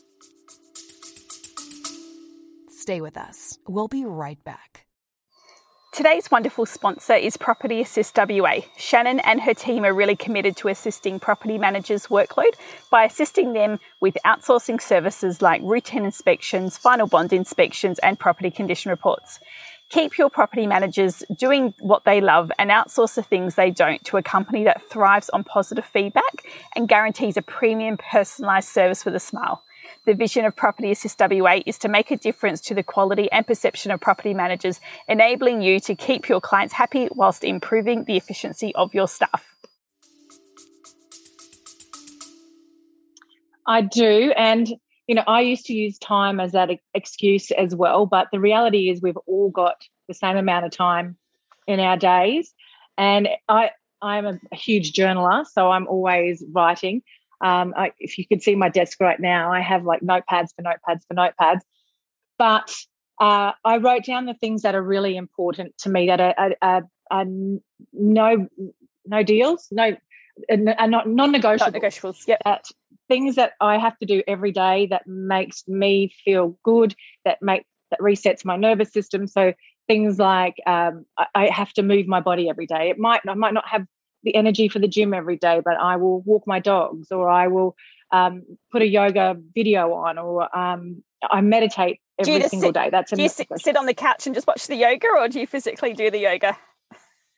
Stay 2.68 3.00
with 3.00 3.16
us. 3.16 3.58
We'll 3.68 3.88
be 3.88 4.04
right 4.04 4.42
back. 4.44 4.69
Today's 5.92 6.30
wonderful 6.30 6.66
sponsor 6.66 7.14
is 7.14 7.36
Property 7.36 7.80
Assist 7.80 8.16
WA. 8.16 8.60
Shannon 8.76 9.18
and 9.20 9.40
her 9.40 9.54
team 9.54 9.84
are 9.84 9.92
really 9.92 10.14
committed 10.14 10.56
to 10.58 10.68
assisting 10.68 11.18
property 11.18 11.58
managers' 11.58 12.06
workload 12.06 12.54
by 12.90 13.02
assisting 13.02 13.54
them 13.54 13.80
with 13.98 14.16
outsourcing 14.24 14.80
services 14.80 15.42
like 15.42 15.60
routine 15.64 16.04
inspections, 16.04 16.78
final 16.78 17.08
bond 17.08 17.32
inspections, 17.32 17.98
and 18.04 18.20
property 18.20 18.52
condition 18.52 18.90
reports. 18.90 19.40
Keep 19.88 20.16
your 20.16 20.30
property 20.30 20.68
managers 20.68 21.24
doing 21.36 21.74
what 21.80 22.04
they 22.04 22.20
love 22.20 22.52
and 22.60 22.70
outsource 22.70 23.16
the 23.16 23.22
things 23.24 23.56
they 23.56 23.72
don't 23.72 24.04
to 24.04 24.16
a 24.16 24.22
company 24.22 24.62
that 24.62 24.88
thrives 24.88 25.28
on 25.30 25.42
positive 25.42 25.84
feedback 25.84 26.46
and 26.76 26.88
guarantees 26.88 27.36
a 27.36 27.42
premium 27.42 27.96
personalised 27.96 28.72
service 28.72 29.04
with 29.04 29.16
a 29.16 29.20
smile. 29.20 29.64
The 30.06 30.14
vision 30.14 30.44
of 30.44 30.56
Property 30.56 30.90
Assist 30.90 31.20
WA 31.20 31.60
is 31.66 31.78
to 31.78 31.88
make 31.88 32.10
a 32.10 32.16
difference 32.16 32.60
to 32.62 32.74
the 32.74 32.82
quality 32.82 33.30
and 33.30 33.46
perception 33.46 33.90
of 33.90 34.00
property 34.00 34.34
managers, 34.34 34.80
enabling 35.08 35.62
you 35.62 35.80
to 35.80 35.94
keep 35.94 36.28
your 36.28 36.40
clients 36.40 36.74
happy 36.74 37.08
whilst 37.12 37.44
improving 37.44 38.04
the 38.04 38.16
efficiency 38.16 38.74
of 38.74 38.94
your 38.94 39.08
staff. 39.08 39.44
I 43.66 43.82
do. 43.82 44.32
And, 44.36 44.68
you 45.06 45.14
know, 45.14 45.24
I 45.26 45.42
used 45.42 45.66
to 45.66 45.74
use 45.74 45.98
time 45.98 46.40
as 46.40 46.52
that 46.52 46.70
excuse 46.92 47.50
as 47.52 47.74
well. 47.74 48.06
But 48.06 48.28
the 48.32 48.40
reality 48.40 48.90
is, 48.90 49.00
we've 49.00 49.16
all 49.26 49.50
got 49.50 49.76
the 50.08 50.14
same 50.14 50.36
amount 50.36 50.66
of 50.66 50.72
time 50.72 51.16
in 51.66 51.78
our 51.78 51.96
days. 51.96 52.52
And 52.98 53.28
I, 53.48 53.70
I'm 54.02 54.26
a, 54.26 54.40
a 54.52 54.56
huge 54.56 54.92
journaler, 54.92 55.46
so 55.46 55.70
I'm 55.70 55.86
always 55.86 56.44
writing. 56.52 57.02
Um, 57.40 57.74
I, 57.76 57.92
if 57.98 58.18
you 58.18 58.26
could 58.26 58.42
see 58.42 58.54
my 58.54 58.68
desk 58.68 58.98
right 59.00 59.18
now, 59.18 59.52
I 59.52 59.60
have 59.60 59.84
like 59.84 60.00
notepads 60.00 60.48
for 60.54 60.62
notepads 60.62 61.00
for 61.08 61.14
notepads. 61.14 61.60
But 62.38 62.74
uh, 63.20 63.52
I 63.64 63.76
wrote 63.78 64.04
down 64.04 64.26
the 64.26 64.34
things 64.34 64.62
that 64.62 64.74
are 64.74 64.82
really 64.82 65.16
important 65.16 65.76
to 65.78 65.90
me 65.90 66.06
that 66.06 66.20
are, 66.20 66.34
are, 66.38 66.56
are, 66.62 66.82
are 67.10 67.24
no 67.92 68.48
no 69.06 69.22
deals, 69.22 69.68
no 69.70 69.96
are 70.50 70.88
not 70.88 71.08
non-negotiable. 71.08 71.72
Non-negotiables. 71.72 72.26
Yep. 72.26 72.40
That 72.44 72.64
things 73.08 73.36
that 73.36 73.52
I 73.60 73.78
have 73.78 73.98
to 73.98 74.06
do 74.06 74.22
every 74.26 74.52
day 74.52 74.86
that 74.90 75.06
makes 75.06 75.66
me 75.66 76.12
feel 76.24 76.58
good, 76.62 76.94
that 77.24 77.38
make 77.42 77.64
that 77.90 78.00
resets 78.00 78.44
my 78.44 78.56
nervous 78.56 78.92
system. 78.92 79.26
So 79.26 79.52
things 79.88 80.18
like 80.18 80.54
um, 80.66 81.04
I, 81.18 81.26
I 81.34 81.46
have 81.48 81.72
to 81.74 81.82
move 81.82 82.06
my 82.06 82.20
body 82.20 82.48
every 82.48 82.66
day. 82.66 82.90
It 82.90 82.98
might 82.98 83.20
I 83.28 83.34
might 83.34 83.54
not 83.54 83.68
have 83.68 83.84
the 84.22 84.34
energy 84.34 84.68
for 84.68 84.78
the 84.78 84.88
gym 84.88 85.14
every 85.14 85.36
day, 85.36 85.60
but 85.64 85.76
I 85.76 85.96
will 85.96 86.20
walk 86.22 86.44
my 86.46 86.58
dogs 86.58 87.10
or 87.10 87.28
I 87.28 87.48
will 87.48 87.76
um, 88.12 88.42
put 88.72 88.82
a 88.82 88.86
yoga 88.86 89.36
video 89.54 89.92
on 89.94 90.18
or 90.18 90.56
um, 90.56 91.02
I 91.30 91.40
meditate 91.40 92.00
every 92.18 92.48
single 92.48 92.68
sit, 92.68 92.74
day. 92.74 92.88
That's 92.90 93.12
do 93.12 93.22
you 93.22 93.28
sit, 93.28 93.48
sit 93.56 93.76
on 93.76 93.86
the 93.86 93.94
couch 93.94 94.26
and 94.26 94.34
just 94.34 94.46
watch 94.46 94.66
the 94.66 94.76
yoga 94.76 95.08
or 95.08 95.28
do 95.28 95.40
you 95.40 95.46
physically 95.46 95.92
do 95.92 96.10
the 96.10 96.18
yoga? 96.18 96.56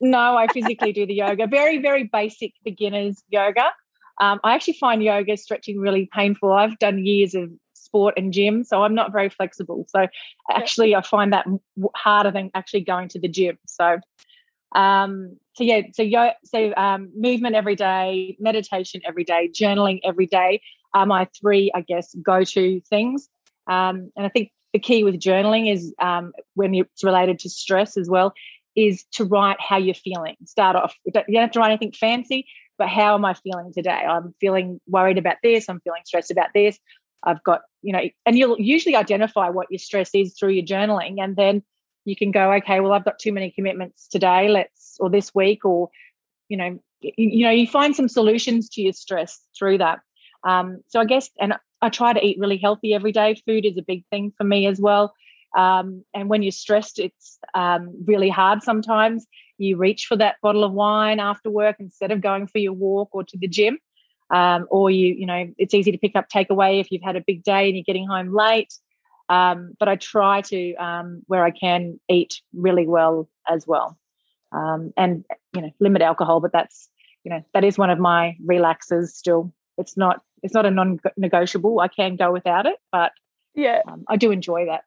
No, 0.00 0.36
I 0.36 0.48
physically 0.48 0.92
do 0.92 1.06
the 1.06 1.14
yoga. 1.14 1.46
Very, 1.46 1.78
very 1.78 2.04
basic 2.04 2.52
beginners 2.64 3.22
yoga. 3.28 3.66
Um, 4.20 4.40
I 4.44 4.54
actually 4.54 4.74
find 4.74 5.02
yoga 5.02 5.36
stretching 5.36 5.78
really 5.78 6.08
painful. 6.12 6.52
I've 6.52 6.78
done 6.78 7.06
years 7.06 7.34
of 7.34 7.50
sport 7.74 8.14
and 8.16 8.32
gym, 8.32 8.64
so 8.64 8.82
I'm 8.82 8.94
not 8.94 9.12
very 9.12 9.28
flexible. 9.28 9.86
So 9.88 10.08
actually, 10.50 10.94
I 10.94 11.02
find 11.02 11.32
that 11.32 11.46
harder 11.94 12.30
than 12.30 12.50
actually 12.54 12.80
going 12.80 13.08
to 13.10 13.20
the 13.20 13.28
gym. 13.28 13.58
So 13.66 13.98
um, 14.74 15.36
so 15.54 15.64
yeah, 15.64 15.82
so 15.92 16.02
yo, 16.02 16.30
so 16.44 16.72
um, 16.76 17.10
movement 17.16 17.54
every 17.54 17.76
day, 17.76 18.36
meditation 18.40 19.00
every 19.06 19.24
day, 19.24 19.50
journaling 19.52 20.00
every 20.04 20.26
day 20.26 20.62
are 20.94 21.06
my 21.06 21.28
three, 21.38 21.70
I 21.74 21.82
guess, 21.82 22.14
go-to 22.22 22.80
things. 22.88 23.28
Um, 23.66 24.10
and 24.16 24.26
I 24.26 24.28
think 24.28 24.50
the 24.72 24.78
key 24.78 25.04
with 25.04 25.18
journaling 25.20 25.72
is 25.72 25.94
um, 26.00 26.32
when 26.54 26.74
it's 26.74 27.04
related 27.04 27.38
to 27.40 27.50
stress 27.50 27.96
as 27.96 28.08
well, 28.08 28.32
is 28.74 29.04
to 29.12 29.24
write 29.24 29.58
how 29.60 29.76
you're 29.76 29.94
feeling. 29.94 30.36
Start 30.44 30.76
off. 30.76 30.94
You 31.04 31.12
don't 31.12 31.34
have 31.34 31.50
to 31.52 31.58
write 31.58 31.70
anything 31.70 31.92
fancy, 31.92 32.46
but 32.78 32.88
how 32.88 33.14
am 33.14 33.24
I 33.24 33.34
feeling 33.34 33.72
today? 33.72 33.90
I'm 33.90 34.34
feeling 34.40 34.80
worried 34.86 35.18
about 35.18 35.36
this. 35.42 35.68
I'm 35.68 35.80
feeling 35.80 36.02
stressed 36.04 36.30
about 36.30 36.48
this. 36.54 36.78
I've 37.22 37.42
got, 37.44 37.60
you 37.82 37.92
know, 37.92 38.02
and 38.26 38.36
you'll 38.36 38.58
usually 38.58 38.96
identify 38.96 39.48
what 39.50 39.68
your 39.70 39.78
stress 39.78 40.10
is 40.14 40.34
through 40.38 40.52
your 40.52 40.64
journaling, 40.64 41.22
and 41.22 41.36
then 41.36 41.62
you 42.04 42.16
can 42.16 42.30
go 42.30 42.52
okay 42.52 42.80
well 42.80 42.92
i've 42.92 43.04
got 43.04 43.18
too 43.18 43.32
many 43.32 43.50
commitments 43.50 44.08
today 44.08 44.48
let's 44.48 44.96
or 45.00 45.10
this 45.10 45.34
week 45.34 45.64
or 45.64 45.88
you 46.48 46.56
know 46.56 46.78
you, 47.00 47.12
you 47.16 47.44
know 47.44 47.50
you 47.50 47.66
find 47.66 47.94
some 47.94 48.08
solutions 48.08 48.68
to 48.68 48.82
your 48.82 48.92
stress 48.92 49.40
through 49.56 49.78
that 49.78 50.00
Um, 50.44 50.82
so 50.88 51.00
I 51.00 51.04
guess, 51.04 51.30
and 51.40 51.54
I 51.80 51.88
try 51.88 52.12
to 52.12 52.24
eat 52.24 52.38
really 52.38 52.58
healthy 52.58 52.94
every 52.94 53.12
day. 53.12 53.34
Food 53.46 53.64
is 53.64 53.76
a 53.78 53.82
big 53.82 54.04
thing 54.10 54.32
for 54.36 54.44
me 54.44 54.66
as 54.66 54.80
well. 54.80 55.14
Um, 55.56 56.04
and 56.14 56.28
when 56.28 56.42
you're 56.42 56.52
stressed, 56.52 56.98
it's 56.98 57.38
um, 57.54 57.94
really 58.06 58.30
hard 58.30 58.62
sometimes. 58.62 59.26
You 59.58 59.76
reach 59.76 60.06
for 60.06 60.16
that 60.16 60.36
bottle 60.42 60.64
of 60.64 60.72
wine 60.72 61.20
after 61.20 61.50
work 61.50 61.76
instead 61.78 62.10
of 62.10 62.20
going 62.20 62.46
for 62.46 62.58
your 62.58 62.72
walk 62.72 63.10
or 63.12 63.24
to 63.24 63.38
the 63.38 63.48
gym. 63.48 63.78
Um, 64.30 64.66
or 64.70 64.90
you, 64.90 65.14
you 65.14 65.26
know, 65.26 65.52
it's 65.58 65.74
easy 65.74 65.92
to 65.92 65.98
pick 65.98 66.16
up 66.16 66.30
takeaway 66.30 66.80
if 66.80 66.90
you've 66.90 67.02
had 67.02 67.16
a 67.16 67.24
big 67.26 67.44
day 67.44 67.66
and 67.66 67.76
you're 67.76 67.84
getting 67.84 68.08
home 68.08 68.34
late. 68.34 68.72
Um, 69.28 69.74
but 69.78 69.88
I 69.88 69.96
try 69.96 70.40
to, 70.42 70.74
um, 70.74 71.22
where 71.26 71.44
I 71.44 71.50
can, 71.50 72.00
eat 72.08 72.40
really 72.54 72.86
well 72.86 73.28
as 73.48 73.66
well, 73.66 73.98
um, 74.52 74.92
and 74.96 75.24
you 75.54 75.62
know, 75.62 75.70
limit 75.80 76.02
alcohol. 76.02 76.40
But 76.40 76.52
that's, 76.52 76.88
you 77.24 77.30
know, 77.30 77.42
that 77.54 77.64
is 77.64 77.78
one 77.78 77.90
of 77.90 77.98
my 77.98 78.36
relaxers. 78.44 79.08
Still, 79.08 79.52
it's 79.78 79.96
not, 79.96 80.22
it's 80.42 80.54
not 80.54 80.66
a 80.66 80.70
non-negotiable. 80.70 81.80
I 81.80 81.88
can 81.88 82.16
go 82.16 82.32
without 82.32 82.66
it, 82.66 82.76
but 82.90 83.12
yeah, 83.54 83.82
I 84.08 84.16
do 84.16 84.30
enjoy 84.30 84.66
that. 84.66 84.84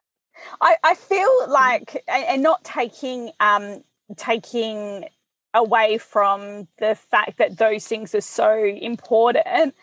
I, 0.60 0.76
I 0.84 0.94
feel 0.94 1.50
like 1.50 2.04
and 2.08 2.42
not 2.42 2.64
taking 2.64 3.30
um 3.40 3.82
taking 4.16 5.06
away 5.54 5.98
from 5.98 6.68
the 6.78 6.94
fact 6.94 7.38
that 7.38 7.58
those 7.58 7.86
things 7.86 8.14
are 8.14 8.20
so 8.20 8.62
important 8.62 9.74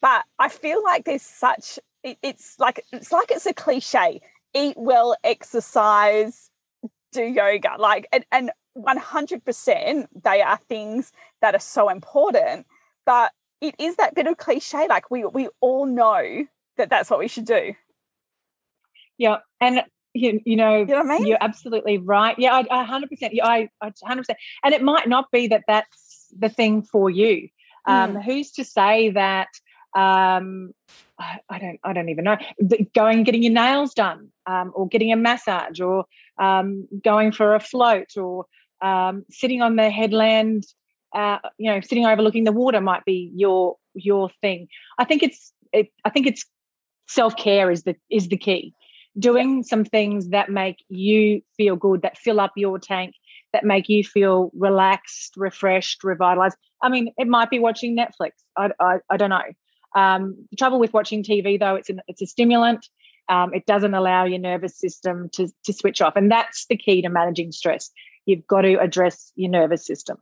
but 0.00 0.24
i 0.38 0.48
feel 0.48 0.82
like 0.84 1.04
there's 1.04 1.22
such 1.22 1.78
it, 2.02 2.18
it's 2.22 2.58
like 2.58 2.84
it's 2.92 3.12
like 3.12 3.30
it's 3.30 3.46
a 3.46 3.54
cliche 3.54 4.20
eat 4.54 4.74
well 4.76 5.16
exercise 5.24 6.50
do 7.12 7.22
yoga 7.22 7.76
like 7.78 8.06
and, 8.12 8.24
and 8.32 8.50
100% 8.76 10.06
they 10.24 10.40
are 10.40 10.56
things 10.56 11.12
that 11.42 11.54
are 11.54 11.60
so 11.60 11.88
important 11.88 12.66
but 13.04 13.32
it 13.60 13.74
is 13.78 13.96
that 13.96 14.14
bit 14.14 14.26
of 14.26 14.36
cliche 14.38 14.86
like 14.88 15.10
we 15.10 15.24
we 15.26 15.48
all 15.60 15.84
know 15.84 16.46
that 16.78 16.88
that's 16.88 17.10
what 17.10 17.18
we 17.18 17.28
should 17.28 17.44
do 17.44 17.74
yeah 19.18 19.38
and 19.60 19.82
you, 20.14 20.40
you 20.44 20.56
know, 20.56 20.78
you 20.78 20.86
know 20.86 21.00
I 21.00 21.04
mean? 21.04 21.26
you're 21.26 21.38
absolutely 21.40 21.98
right. 21.98 22.38
Yeah, 22.38 22.54
I, 22.54 22.82
I 22.82 22.86
100%. 22.86 23.30
Yeah, 23.32 23.46
I, 23.46 23.68
I 23.80 23.90
100%. 23.90 24.24
And 24.62 24.74
it 24.74 24.82
might 24.82 25.08
not 25.08 25.30
be 25.30 25.48
that 25.48 25.64
that's 25.66 26.26
the 26.38 26.48
thing 26.48 26.82
for 26.82 27.08
you. 27.08 27.48
Um, 27.86 28.16
mm. 28.16 28.24
Who's 28.24 28.52
to 28.52 28.64
say 28.64 29.10
that? 29.10 29.48
Um, 29.94 30.72
I, 31.22 31.38
I, 31.48 31.58
don't. 31.58 31.80
I 31.84 31.92
don't 31.92 32.08
even 32.08 32.24
know. 32.24 32.36
Going 32.94 33.18
and 33.18 33.26
getting 33.26 33.42
your 33.42 33.52
nails 33.52 33.94
done, 33.94 34.28
um, 34.46 34.72
or 34.74 34.88
getting 34.88 35.12
a 35.12 35.16
massage, 35.16 35.80
or 35.80 36.04
um, 36.38 36.88
going 37.04 37.32
for 37.32 37.54
a 37.54 37.60
float, 37.60 38.16
or 38.16 38.46
um, 38.80 39.24
sitting 39.30 39.62
on 39.62 39.76
the 39.76 39.90
headland. 39.90 40.64
Uh, 41.14 41.38
you 41.58 41.70
know, 41.70 41.80
sitting 41.80 42.06
overlooking 42.06 42.44
the 42.44 42.52
water 42.52 42.80
might 42.80 43.04
be 43.04 43.30
your 43.34 43.76
your 43.94 44.30
thing. 44.40 44.68
I 44.98 45.04
think 45.04 45.22
it's. 45.22 45.52
It, 45.72 45.88
I 46.04 46.10
think 46.10 46.26
it's 46.26 46.44
self 47.08 47.36
care 47.36 47.70
is 47.70 47.84
the 47.84 47.96
is 48.10 48.28
the 48.28 48.36
key 48.36 48.74
doing 49.18 49.62
some 49.62 49.84
things 49.84 50.30
that 50.30 50.48
make 50.48 50.84
you 50.88 51.42
feel 51.56 51.76
good, 51.76 52.02
that 52.02 52.16
fill 52.16 52.40
up 52.40 52.52
your 52.56 52.78
tank, 52.78 53.14
that 53.52 53.64
make 53.64 53.88
you 53.88 54.02
feel 54.02 54.50
relaxed, 54.54 55.34
refreshed, 55.36 56.02
revitalized. 56.02 56.56
I 56.82 56.88
mean, 56.88 57.12
it 57.18 57.28
might 57.28 57.50
be 57.50 57.58
watching 57.58 57.96
Netflix. 57.96 58.30
I, 58.56 58.70
I, 58.80 58.96
I 59.10 59.16
don't 59.16 59.30
know. 59.30 59.42
Um, 59.94 60.46
the 60.50 60.56
trouble 60.56 60.78
with 60.78 60.92
watching 60.92 61.22
TV, 61.22 61.58
though, 61.58 61.74
it's, 61.74 61.90
an, 61.90 62.00
it's 62.08 62.22
a 62.22 62.26
stimulant. 62.26 62.86
Um, 63.28 63.54
it 63.54 63.66
doesn't 63.66 63.94
allow 63.94 64.24
your 64.24 64.38
nervous 64.38 64.76
system 64.78 65.28
to, 65.34 65.48
to 65.64 65.72
switch 65.72 66.00
off. 66.00 66.16
And 66.16 66.30
that's 66.30 66.66
the 66.66 66.76
key 66.76 67.02
to 67.02 67.08
managing 67.08 67.52
stress. 67.52 67.90
You've 68.26 68.46
got 68.46 68.62
to 68.62 68.80
address 68.80 69.32
your 69.36 69.50
nervous 69.50 69.86
system. 69.86 70.18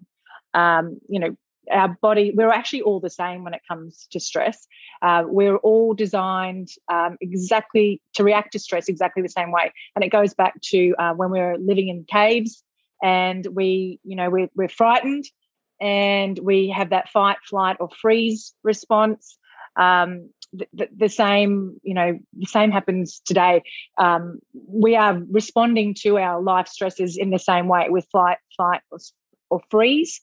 Um, 0.55 0.99
you 1.09 1.21
know, 1.21 1.37
our 1.71 1.97
body, 2.01 2.33
we're 2.35 2.51
actually 2.51 2.83
all 2.83 3.01
the 3.01 3.11
same 3.11 3.45
when 3.45 3.55
it 3.55 3.63
comes 3.69 4.07
to 4.11 4.21
stress. 4.21 4.67
Uh, 5.03 5.25
we're 5.27 5.57
all 5.57 5.95
designed 5.95 6.69
um, 6.91 7.17
exactly 7.21 8.03
to 8.15 8.25
react 8.25 8.53
to 8.53 8.59
stress 8.59 8.89
exactly 8.89 9.23
the 9.23 9.29
same 9.29 9.53
way. 9.53 9.73
And 9.95 10.05
it 10.05 10.09
goes 10.09 10.35
back 10.35 10.61
to 10.63 10.95
uh, 10.99 11.15
when 11.15 11.31
we 11.31 11.41
are 11.41 11.57
living 11.59 11.89
in 11.89 12.05
caves 12.05 12.63
and 13.03 13.47
we, 13.53 14.01
you 14.05 14.17
know, 14.17 14.31
we're, 14.31 14.51
we're 14.55 14.69
frightened 14.69 15.25
and 15.81 16.39
we 16.39 16.69
have 16.69 16.91
that 16.91 17.09
fight, 17.09 17.39
flight, 17.49 17.77
or 17.81 17.89
freeze 18.01 18.55
response. 18.63 19.39
Um, 19.77 20.31
the, 20.53 20.89
the, 20.97 21.09
same, 21.09 21.81
you 21.85 21.95
know, 21.95 22.19
the 22.37 22.47
same 22.47 22.73
happens 22.73 23.23
today. 23.25 23.63
Um, 23.99 24.41
we 24.53 24.97
are 24.97 25.21
responding 25.31 25.95
to 26.03 26.19
our 26.19 26.43
life 26.43 26.67
stresses 26.67 27.17
in 27.17 27.31
the 27.31 27.39
same 27.39 27.69
way 27.69 27.87
with 27.89 28.09
flight, 28.11 28.39
fight, 28.57 28.81
or, 28.91 28.99
or 29.49 29.61
freeze 29.71 30.21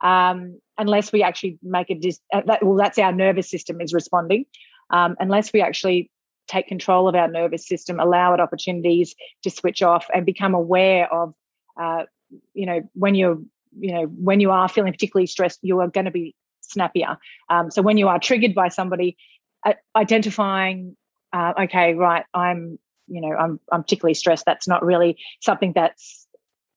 um, 0.00 0.60
unless 0.76 1.12
we 1.12 1.22
actually 1.22 1.58
make 1.62 1.90
a 1.90 1.94
dis- 1.94 2.20
uh, 2.32 2.42
that, 2.46 2.64
well 2.64 2.76
that's 2.76 2.98
our 2.98 3.12
nervous 3.12 3.50
system 3.50 3.80
is 3.80 3.92
responding 3.92 4.44
um, 4.90 5.16
unless 5.18 5.52
we 5.52 5.60
actually 5.60 6.10
take 6.46 6.66
control 6.66 7.08
of 7.08 7.14
our 7.14 7.28
nervous 7.28 7.66
system 7.66 8.00
allow 8.00 8.32
it 8.34 8.40
opportunities 8.40 9.14
to 9.42 9.50
switch 9.50 9.82
off 9.82 10.06
and 10.14 10.24
become 10.24 10.54
aware 10.54 11.12
of 11.12 11.34
uh, 11.80 12.04
you 12.54 12.66
know 12.66 12.80
when 12.94 13.14
you're 13.14 13.38
you 13.78 13.92
know 13.92 14.04
when 14.04 14.40
you 14.40 14.50
are 14.50 14.68
feeling 14.68 14.92
particularly 14.92 15.26
stressed 15.26 15.58
you 15.62 15.80
are 15.80 15.88
going 15.88 16.06
to 16.06 16.10
be 16.10 16.34
snappier 16.68 17.16
um, 17.50 17.70
so 17.70 17.82
when 17.82 17.96
you 17.96 18.08
are 18.08 18.18
triggered 18.18 18.54
by 18.54 18.68
somebody 18.68 19.16
uh, 19.66 19.74
identifying 19.96 20.96
uh, 21.32 21.52
okay 21.60 21.94
right 21.94 22.24
i'm 22.34 22.78
you 23.06 23.20
know 23.20 23.34
i'm 23.36 23.60
i'm 23.72 23.82
particularly 23.82 24.14
stressed 24.14 24.44
that's 24.44 24.68
not 24.68 24.84
really 24.84 25.18
something 25.40 25.72
that's 25.74 26.28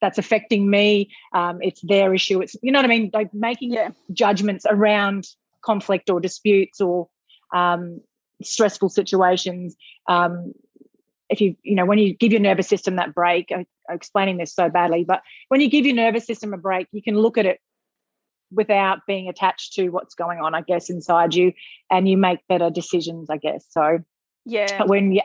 that's 0.01 0.17
affecting 0.17 0.69
me. 0.69 1.09
Um, 1.31 1.59
it's 1.61 1.79
their 1.81 2.13
issue. 2.13 2.41
It's 2.41 2.55
you 2.61 2.71
know 2.71 2.79
what 2.79 2.85
I 2.85 2.89
mean. 2.89 3.11
Like 3.13 3.33
making 3.33 3.73
yeah. 3.73 3.91
judgments 4.11 4.65
around 4.67 5.27
conflict 5.63 6.09
or 6.09 6.19
disputes 6.19 6.81
or 6.81 7.07
um, 7.53 8.01
stressful 8.41 8.89
situations. 8.89 9.75
Um, 10.09 10.53
if 11.29 11.39
you 11.39 11.55
you 11.63 11.75
know 11.75 11.85
when 11.85 11.99
you 11.99 12.13
give 12.15 12.31
your 12.31 12.41
nervous 12.41 12.67
system 12.67 12.97
that 12.97 13.13
break, 13.13 13.51
I, 13.51 13.65
I'm 13.89 13.95
explaining 13.95 14.37
this 14.37 14.53
so 14.53 14.69
badly, 14.69 15.05
but 15.05 15.21
when 15.47 15.61
you 15.61 15.69
give 15.69 15.85
your 15.85 15.95
nervous 15.95 16.25
system 16.25 16.53
a 16.53 16.57
break, 16.57 16.87
you 16.91 17.01
can 17.01 17.15
look 17.15 17.37
at 17.37 17.45
it 17.45 17.59
without 18.51 18.99
being 19.07 19.29
attached 19.29 19.73
to 19.73 19.89
what's 19.89 20.15
going 20.15 20.39
on, 20.39 20.53
I 20.53 20.61
guess, 20.61 20.89
inside 20.89 21.33
you, 21.33 21.53
and 21.89 22.07
you 22.07 22.17
make 22.17 22.39
better 22.47 22.69
decisions, 22.69 23.29
I 23.29 23.37
guess. 23.37 23.65
So 23.69 23.99
yeah, 24.45 24.83
when 24.83 25.11
you 25.11 25.21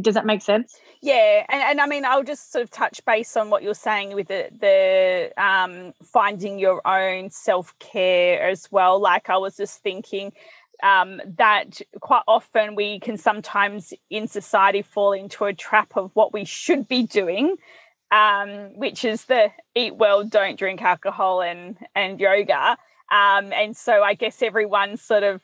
does 0.00 0.14
that 0.14 0.26
make 0.26 0.42
sense? 0.42 0.74
Yeah 1.00 1.44
and, 1.48 1.62
and 1.62 1.80
i 1.80 1.86
mean 1.86 2.04
i'll 2.04 2.24
just 2.24 2.50
sort 2.50 2.62
of 2.62 2.70
touch 2.70 3.04
base 3.04 3.36
on 3.36 3.50
what 3.50 3.62
you're 3.62 3.74
saying 3.74 4.14
with 4.14 4.28
the 4.28 4.48
the 4.60 5.32
um, 5.42 5.92
finding 6.02 6.58
your 6.58 6.86
own 6.86 7.30
self-care 7.30 8.48
as 8.48 8.70
well. 8.70 9.00
Like 9.00 9.30
i 9.30 9.36
was 9.36 9.56
just 9.56 9.82
thinking 9.82 10.32
um, 10.82 11.22
that 11.38 11.80
quite 12.00 12.22
often 12.28 12.74
we 12.74 13.00
can 13.00 13.16
sometimes 13.16 13.94
in 14.10 14.28
society 14.28 14.82
fall 14.82 15.12
into 15.12 15.44
a 15.44 15.54
trap 15.54 15.96
of 15.96 16.10
what 16.14 16.34
we 16.34 16.44
should 16.44 16.86
be 16.86 17.04
doing 17.04 17.56
um, 18.10 18.76
which 18.78 19.04
is 19.04 19.24
the 19.24 19.50
eat 19.74 19.96
well 19.96 20.24
don't 20.24 20.58
drink 20.58 20.82
alcohol 20.82 21.42
and 21.42 21.76
and 21.94 22.20
yoga. 22.20 22.76
Um, 23.12 23.52
and 23.52 23.76
so 23.76 24.02
i 24.02 24.14
guess 24.14 24.42
everyone 24.42 24.96
sort 24.96 25.22
of 25.22 25.40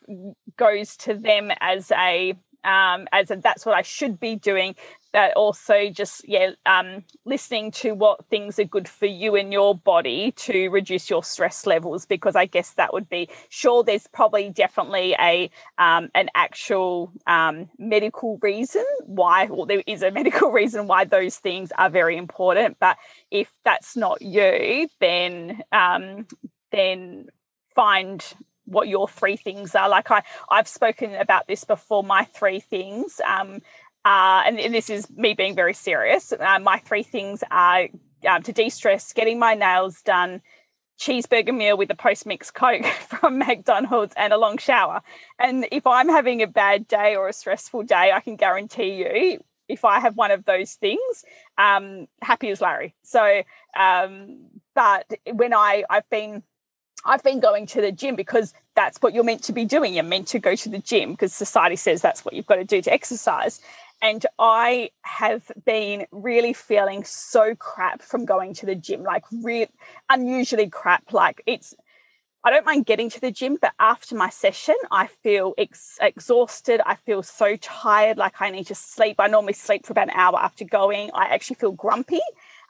goes 0.57 0.97
to 0.97 1.15
them 1.15 1.53
as 1.61 1.93
a 1.93 2.35
um, 2.65 3.07
as 3.13 3.31
a, 3.31 3.37
that's 3.37 3.67
what 3.67 3.75
I 3.75 3.83
should 3.83 4.19
be 4.21 4.37
doing. 4.37 4.75
But 5.13 5.35
also 5.35 5.91
just 5.91 6.27
yeah, 6.27 6.53
um, 6.65 7.05
listening 7.27 7.71
to 7.73 7.93
what 7.93 8.25
things 8.27 8.59
are 8.59 8.65
good 8.65 8.89
for 8.89 9.05
you 9.05 9.37
and 9.37 9.53
your 9.53 9.75
body 9.75 10.33
to 10.33 10.71
reduce 10.71 11.11
your 11.11 11.23
stress 11.23 11.67
levels. 11.67 12.07
Because 12.07 12.35
I 12.35 12.47
guess 12.47 12.71
that 12.75 12.95
would 12.95 13.11
be 13.11 13.29
sure. 13.51 13.85
There's 13.85 14.07
probably 14.07 14.49
definitely 14.49 15.15
a 15.21 15.51
um, 15.77 16.09
an 16.15 16.31
actual 16.35 17.13
um, 17.27 17.69
medical 17.79 18.39
reason 18.41 18.87
why, 19.05 19.47
well, 19.47 19.67
there 19.67 19.83
is 19.87 20.03
a 20.03 20.11
medical 20.21 20.51
reason 20.51 20.87
why 20.87 21.05
those 21.05 21.37
things 21.37 21.73
are 21.77 21.91
very 21.91 22.17
important. 22.17 22.79
But 22.81 22.97
if 23.31 23.53
that's 23.65 23.97
not 23.97 24.23
you, 24.23 24.89
then 24.99 25.63
um, 25.73 26.27
then 26.71 27.27
find 27.75 28.25
what 28.65 28.89
your 28.89 29.09
three 29.09 29.37
things 29.37 29.75
are. 29.75 29.89
Like 29.89 30.11
I, 30.11 30.23
I've 30.51 30.69
spoken 30.69 31.15
about 31.15 31.47
this 31.47 31.65
before. 31.65 32.03
My 32.03 32.25
three 32.25 32.61
things, 32.61 33.21
um, 33.27 33.61
uh, 34.05 34.43
and, 34.47 34.59
and 34.59 34.75
this 34.75 34.91
is 34.91 35.09
me 35.11 35.35
being 35.35 35.55
very 35.55 35.75
serious. 35.75 36.33
Uh, 36.33 36.59
my 36.61 36.79
three 36.79 37.03
things 37.03 37.43
are 37.51 37.89
um, 38.29 38.43
to 38.43 38.53
de-stress, 38.53 39.13
getting 39.13 39.39
my 39.39 39.55
nails 39.55 40.03
done, 40.03 40.43
cheeseburger 41.01 41.57
meal 41.57 41.77
with 41.77 41.91
a 41.91 41.95
post-mix 41.95 42.51
coke 42.51 42.85
from 43.09 43.39
McDonald's, 43.39 44.15
and 44.17 44.33
a 44.33 44.39
long 44.39 44.59
shower. 44.59 45.03
And 45.39 45.67
if 45.73 45.87
I'm 45.87 46.09
having 46.09 46.43
a 46.43 46.47
bad 46.47 46.87
day 46.87 47.17
or 47.17 47.29
a 47.29 47.33
stressful 47.33 47.85
day, 47.85 48.13
I 48.13 48.21
can 48.21 48.37
guarantee 48.37 48.95
you 48.95 49.41
if 49.69 49.85
I 49.85 50.01
have 50.01 50.17
one 50.17 50.31
of 50.31 50.45
those 50.45 50.75
things, 50.75 51.25
um, 51.57 52.07
happy 52.21 52.51
as 52.51 52.61
Larry. 52.61 52.95
So, 53.03 53.43
um, 53.79 54.47
but 54.75 55.11
when 55.33 55.55
I 55.55 55.85
I've 55.89 56.09
been 56.11 56.43
I've 57.05 57.23
been 57.23 57.41
going 57.41 57.67
to 57.67 57.81
the 57.81 57.93
gym 57.93 58.17
because 58.17 58.55
that's 58.75 58.99
what 58.99 59.15
you're 59.15 59.25
meant 59.25 59.43
to 59.45 59.53
be 59.53 59.65
doing. 59.65 59.95
You're 59.95 60.05
meant 60.05 60.29
to 60.29 60.39
go 60.39 60.55
to 60.55 60.69
the 60.69 60.79
gym 60.79 61.13
because 61.13 61.35
society 61.35 61.77
says 61.77 62.01
that's 62.01 62.25
what 62.25 62.35
you've 62.35 62.47
got 62.47 62.57
to 62.57 62.65
do 62.65 62.81
to 62.83 62.93
exercise. 62.93 63.61
And 64.01 64.25
I 64.39 64.91
have 65.03 65.51
been 65.65 66.07
really 66.11 66.53
feeling 66.53 67.05
so 67.05 67.55
crap 67.55 68.03
from 68.03 68.25
going 68.25 68.55
to 68.55 68.67
the 68.67 68.75
gym, 68.75 69.03
like 69.03 69.25
real 69.43 69.67
unusually 70.11 70.69
crap. 70.69 71.13
Like 71.13 71.43
it's 71.47 71.75
I 72.45 72.51
don't 72.51 72.67
mind 72.67 72.87
getting 72.87 73.09
to 73.11 73.21
the 73.21 73.31
gym, 73.31 73.57
but 73.61 73.73
after 73.79 74.17
my 74.17 74.29
session, 74.29 74.75
I 74.91 75.07
feel 75.07 75.55
ex- 75.57 75.99
exhausted. 76.01 76.81
I 76.85 76.97
feel 76.97 77.23
so 77.23 77.55
tired, 77.57 78.17
like 78.17 78.41
I 78.41 78.51
need 78.51 78.67
to 78.67 78.75
sleep. 78.75 79.17
I 79.21 79.29
normally 79.29 79.53
sleep 79.53 79.87
for 79.87 79.93
about 79.93 80.09
an 80.09 80.15
hour 80.17 80.37
after 80.37 80.65
going. 80.65 81.13
I 81.15 81.27
actually 81.27 81.57
feel 81.57 81.71
grumpy 81.71 82.21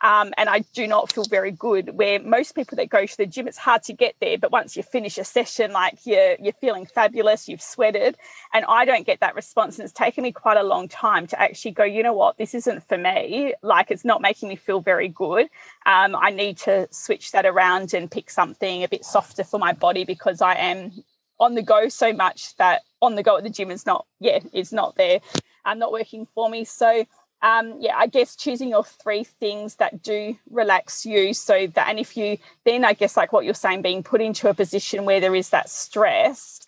um, 0.03 0.33
and 0.37 0.49
I 0.49 0.61
do 0.73 0.87
not 0.87 1.13
feel 1.13 1.25
very 1.25 1.53
good. 1.53 1.97
Where 1.97 2.21
most 2.21 2.55
people 2.55 2.77
that 2.77 2.89
go 2.89 3.07
to 3.07 3.17
the 3.17 3.27
gym, 3.27 3.47
it's 3.47 3.59
hard 3.59 3.85
to 3.85 3.93
get 3.93 4.17
there, 4.21 4.37
but 4.37 4.51
once 4.51 4.77
you 4.77 4.83
finish 4.83 5.17
a 5.17 5.25
session, 5.25 5.73
like 5.73 5.99
you're 6.05 6.37
you're 6.41 6.53
feeling 6.55 6.87
fabulous, 6.87 7.49
you've 7.49 7.63
sweated, 7.63 8.17
and 8.53 8.65
I 8.69 8.85
don't 8.85 9.07
get 9.07 9.21
that 9.21 9.35
response. 9.35 9.79
And 9.79 9.85
it's 9.85 9.93
taken 9.93 10.25
me 10.25 10.33
quite 10.33 10.57
a 10.57 10.63
long 10.65 10.89
time 10.89 11.27
to 11.29 11.41
actually 11.41 11.71
go, 11.71 11.85
you 11.85 12.03
know 12.03 12.13
what, 12.13 12.37
this 12.37 12.55
isn't 12.55 12.87
for 12.89 12.99
me. 12.99 13.55
Like 13.63 13.91
it's 13.91 14.05
not 14.05 14.21
making 14.21 14.49
me 14.49 14.57
feel 14.57 14.81
very 14.81 15.09
good. 15.09 15.47
Um, 15.87 16.17
I 16.17 16.31
need 16.31 16.59
to 16.59 16.89
switch 16.91 17.33
that 17.33 17.47
around 17.47 17.95
and 17.95 18.11
pick 18.11 18.29
something 18.31 18.83
a 18.83 18.89
bit 18.89 19.05
softer 19.05 19.45
for 19.45 19.59
my 19.59 19.73
body 19.73 20.05
because 20.05 20.43
I 20.43 20.55
am 20.55 20.93
on 21.39 21.55
the 21.55 21.63
go 21.63 21.89
so 21.89 22.13
much 22.13 22.57
that 22.57 22.83
on 23.01 23.15
the 23.15 23.23
go 23.23 23.37
at 23.37 23.45
the 23.45 23.51
gym 23.51 23.71
is 23.71 23.87
not, 23.87 24.07
yeah, 24.21 24.39
it's 24.53 24.73
not 24.73 24.97
there. 24.97 25.21
I'm 25.65 25.79
not 25.79 25.93
working 25.93 26.27
for 26.35 26.49
me. 26.49 26.65
So 26.65 27.05
um, 27.43 27.75
yeah, 27.81 27.97
I 27.97 28.07
guess 28.07 28.37
choosing 28.37 28.69
your 28.69 28.85
three 28.85 29.25
things 29.25 29.77
that 29.77 30.03
do 30.03 30.37
relax 30.49 31.05
you 31.05 31.35
so 31.35 31.67
that, 31.67 31.89
and 31.89 31.99
if 31.99 32.17
you 32.17 32.39
then, 32.65 32.85
I 32.85 32.93
guess, 32.93 33.17
like 33.17 33.33
what 33.33 33.45
you're 33.45 33.55
saying, 33.55 33.83
being 33.83 34.05
put 34.05 34.21
into 34.21 34.49
a 34.49 34.55
position 34.55 35.05
where 35.05 35.21
there 35.21 35.35
is 35.35 35.51
that 35.51 35.69
stress, 35.69 36.61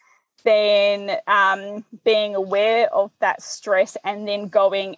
then 0.45 1.17
um, 1.29 1.85
being 2.05 2.35
aware 2.35 2.93
of 2.93 3.13
that 3.21 3.41
stress 3.41 3.97
and 4.05 4.27
then 4.27 4.49
going 4.49 4.97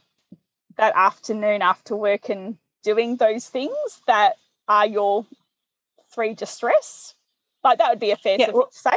that 0.77 0.95
afternoon 0.97 1.63
after 1.63 1.95
work 1.95 2.31
and 2.31 2.57
doing 2.83 3.17
those 3.17 3.47
things 3.47 3.77
that 4.07 4.37
are 4.69 4.87
your 4.87 5.27
three 6.15 6.35
distress. 6.35 7.15
Like 7.63 7.79
that 7.79 7.91
would 7.91 8.01
be 8.01 8.13
a 8.13 8.17
fair 8.17 8.37
yeah, 8.39 8.47
thing 8.47 8.55
to 8.55 8.67
say. 8.71 8.97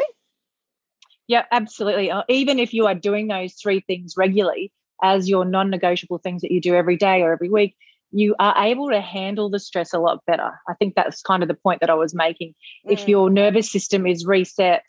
Yeah, 1.27 1.45
absolutely. 1.51 2.09
Uh, 2.09 2.23
even 2.29 2.57
if 2.57 2.73
you 2.73 2.87
are 2.87 2.95
doing 2.95 3.27
those 3.27 3.53
three 3.53 3.81
things 3.81 4.15
regularly, 4.17 4.71
as 5.03 5.29
your 5.29 5.45
non 5.45 5.69
negotiable 5.69 6.17
things 6.17 6.41
that 6.41 6.51
you 6.51 6.61
do 6.61 6.75
every 6.75 6.97
day 6.97 7.21
or 7.21 7.31
every 7.31 7.49
week, 7.49 7.75
you 8.11 8.35
are 8.39 8.55
able 8.57 8.89
to 8.89 9.01
handle 9.01 9.49
the 9.49 9.59
stress 9.59 9.93
a 9.93 9.99
lot 9.99 10.25
better. 10.25 10.51
I 10.67 10.73
think 10.73 10.95
that's 10.95 11.21
kind 11.21 11.43
of 11.43 11.49
the 11.49 11.55
point 11.55 11.81
that 11.81 11.89
I 11.89 11.95
was 11.95 12.15
making. 12.15 12.55
Mm. 12.87 12.93
If 12.93 13.07
your 13.07 13.29
nervous 13.29 13.71
system 13.71 14.07
is 14.07 14.25
reset 14.25 14.85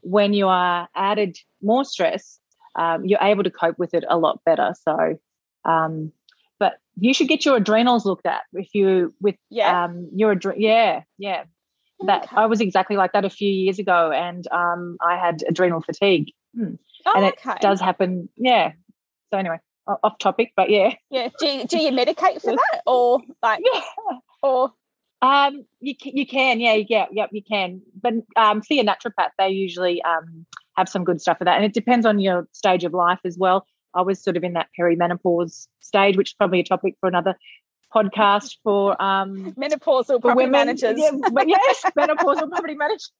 when 0.00 0.34
you 0.34 0.48
are 0.48 0.88
added 0.94 1.36
more 1.62 1.84
stress, 1.84 2.38
um, 2.76 3.04
you're 3.04 3.22
able 3.22 3.44
to 3.44 3.50
cope 3.50 3.78
with 3.78 3.94
it 3.94 4.04
a 4.08 4.18
lot 4.18 4.40
better. 4.44 4.74
So, 4.82 5.18
um, 5.64 6.12
but 6.58 6.74
you 6.98 7.14
should 7.14 7.28
get 7.28 7.44
your 7.44 7.56
adrenals 7.56 8.04
looked 8.04 8.26
at 8.26 8.42
if 8.52 8.74
you 8.74 9.14
with 9.20 9.36
yeah 9.50 9.84
um, 9.84 10.08
your 10.14 10.34
adre- 10.34 10.56
yeah 10.58 11.02
yeah 11.18 11.44
that 12.06 12.24
okay. 12.24 12.36
I 12.36 12.46
was 12.46 12.60
exactly 12.60 12.96
like 12.96 13.12
that 13.12 13.24
a 13.24 13.30
few 13.30 13.48
years 13.48 13.78
ago, 13.78 14.10
and 14.10 14.46
um, 14.48 14.96
I 15.00 15.16
had 15.16 15.42
adrenal 15.48 15.80
fatigue, 15.80 16.32
mm. 16.58 16.76
oh, 17.06 17.12
and 17.14 17.24
it 17.24 17.34
okay. 17.44 17.58
does 17.60 17.80
happen. 17.80 18.28
Yeah, 18.36 18.72
so 19.34 19.38
anyway, 19.38 19.58
off 19.88 20.18
topic, 20.18 20.52
but 20.56 20.70
yeah. 20.70 20.94
Yeah. 21.10 21.28
Do 21.40 21.46
you, 21.46 21.66
do 21.66 21.78
you 21.78 21.90
medicate 21.90 22.40
for 22.40 22.52
that, 22.52 22.82
or 22.86 23.20
like, 23.42 23.60
yeah. 23.74 23.80
or 24.44 24.72
um, 25.22 25.64
you 25.80 25.94
you 26.00 26.24
can, 26.24 26.60
yeah, 26.60 26.78
yeah, 26.88 27.06
yep, 27.10 27.30
you 27.32 27.42
can. 27.42 27.82
But 28.00 28.14
um, 28.36 28.62
see 28.62 28.78
a 28.78 28.84
naturopath. 28.84 29.30
They 29.36 29.48
usually 29.48 30.00
um 30.02 30.46
have 30.76 30.88
some 30.88 31.02
good 31.02 31.20
stuff 31.20 31.38
for 31.38 31.44
that, 31.44 31.56
and 31.56 31.64
it 31.64 31.74
depends 31.74 32.06
on 32.06 32.20
your 32.20 32.46
stage 32.52 32.84
of 32.84 32.92
life 32.92 33.18
as 33.24 33.36
well. 33.36 33.66
I 33.92 34.02
was 34.02 34.22
sort 34.22 34.36
of 34.36 34.44
in 34.44 34.52
that 34.52 34.68
perimenopause 34.78 35.66
stage, 35.80 36.16
which 36.16 36.30
is 36.30 36.34
probably 36.34 36.60
a 36.60 36.64
topic 36.64 36.94
for 37.00 37.08
another 37.08 37.36
podcast 37.92 38.56
for 38.62 39.00
um 39.02 39.52
menopausal 39.58 40.22
for 40.22 40.36
women. 40.36 40.52
managers. 40.52 40.96
Yeah, 40.96 41.10
but 41.32 41.48
yes, 41.48 41.82
menopausal 41.98 42.50
property 42.50 42.74
managers. 42.74 43.10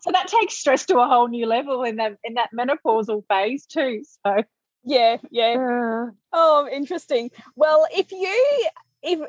So 0.00 0.12
that 0.12 0.26
takes 0.26 0.54
stress 0.54 0.86
to 0.86 0.98
a 0.98 1.06
whole 1.06 1.28
new 1.28 1.46
level 1.46 1.84
in 1.84 1.96
that 1.96 2.16
in 2.24 2.34
that 2.34 2.50
menopausal 2.58 3.22
phase 3.28 3.64
too. 3.66 4.02
So 4.26 4.42
yeah 4.84 5.16
yeah. 5.30 6.06
Oh 6.32 6.68
interesting. 6.70 7.30
Well 7.56 7.86
if 7.92 8.12
you 8.12 8.68
if 9.02 9.20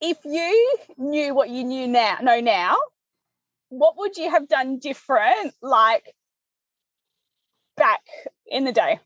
if 0.00 0.18
you 0.24 0.76
knew 0.96 1.34
what 1.34 1.50
you 1.50 1.64
knew 1.64 1.86
now 1.86 2.18
know 2.22 2.40
now 2.40 2.76
what 3.68 3.96
would 3.98 4.16
you 4.16 4.30
have 4.30 4.48
done 4.48 4.78
different 4.78 5.54
like 5.62 6.14
back 7.76 8.00
in 8.46 8.64
the 8.64 8.72
day? 8.72 8.98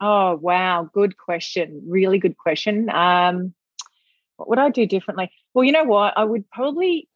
Oh 0.00 0.36
wow. 0.36 0.88
Good 0.92 1.16
question. 1.16 1.82
Really 1.86 2.18
good 2.18 2.36
question. 2.36 2.88
Um 2.90 3.54
what 4.36 4.48
would 4.48 4.58
i 4.58 4.70
do 4.70 4.86
differently? 4.86 5.30
Well 5.52 5.64
you 5.64 5.72
know 5.72 5.84
what? 5.84 6.14
I 6.16 6.24
would 6.24 6.48
probably 6.50 7.08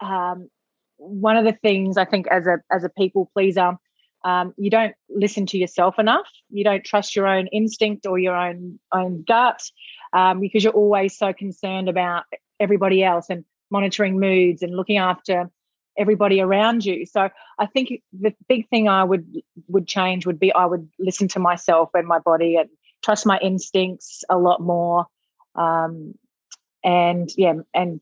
um 0.00 0.48
one 0.96 1.36
of 1.36 1.44
the 1.44 1.52
things 1.52 1.96
i 1.96 2.04
think 2.04 2.26
as 2.28 2.46
a 2.46 2.58
as 2.70 2.84
a 2.84 2.88
people 2.88 3.28
pleaser 3.34 3.76
um, 4.24 4.54
you 4.56 4.70
don't 4.70 4.94
listen 5.08 5.46
to 5.46 5.58
yourself 5.58 5.98
enough. 5.98 6.28
You 6.50 6.64
don't 6.64 6.84
trust 6.84 7.16
your 7.16 7.26
own 7.26 7.48
instinct 7.48 8.06
or 8.06 8.18
your 8.18 8.36
own 8.36 8.78
own 8.92 9.24
gut 9.26 9.62
um, 10.12 10.40
because 10.40 10.62
you're 10.62 10.72
always 10.72 11.16
so 11.16 11.32
concerned 11.32 11.88
about 11.88 12.24
everybody 12.60 13.02
else 13.02 13.26
and 13.28 13.44
monitoring 13.70 14.20
moods 14.20 14.62
and 14.62 14.76
looking 14.76 14.98
after 14.98 15.50
everybody 15.98 16.40
around 16.40 16.84
you. 16.84 17.04
So 17.06 17.28
I 17.58 17.66
think 17.66 18.00
the 18.18 18.34
big 18.48 18.68
thing 18.68 18.88
I 18.88 19.04
would 19.04 19.42
would 19.68 19.86
change 19.86 20.26
would 20.26 20.38
be 20.38 20.52
I 20.52 20.66
would 20.66 20.88
listen 20.98 21.28
to 21.28 21.38
myself 21.38 21.90
and 21.94 22.06
my 22.06 22.18
body 22.18 22.56
and 22.56 22.68
trust 23.02 23.26
my 23.26 23.38
instincts 23.38 24.24
a 24.30 24.38
lot 24.38 24.60
more. 24.60 25.06
Um, 25.54 26.14
and 26.84 27.30
yeah, 27.36 27.54
and 27.74 28.00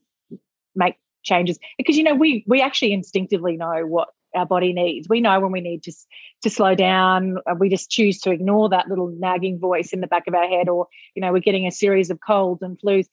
make 0.75 0.95
changes 1.23 1.59
because 1.77 1.97
you 1.97 2.03
know 2.03 2.15
we 2.15 2.43
we 2.47 2.61
actually 2.61 2.93
instinctively 2.93 3.57
know 3.57 3.85
what 3.85 4.09
our 4.33 4.45
body 4.45 4.73
needs. 4.73 5.07
We 5.09 5.21
know 5.21 5.39
when 5.39 5.51
we 5.51 5.61
need 5.61 5.83
to 5.83 5.93
to 6.43 6.49
slow 6.49 6.75
down. 6.75 7.37
We 7.57 7.69
just 7.69 7.89
choose 7.89 8.19
to 8.21 8.31
ignore 8.31 8.69
that 8.69 8.87
little 8.87 9.13
nagging 9.19 9.59
voice 9.59 9.93
in 9.93 10.01
the 10.01 10.07
back 10.07 10.27
of 10.27 10.33
our 10.33 10.47
head, 10.47 10.69
or 10.69 10.87
you 11.15 11.21
know, 11.21 11.31
we're 11.31 11.39
getting 11.39 11.67
a 11.67 11.71
series 11.71 12.09
of 12.09 12.19
colds 12.25 12.61
and 12.61 12.79
flus. 12.79 13.07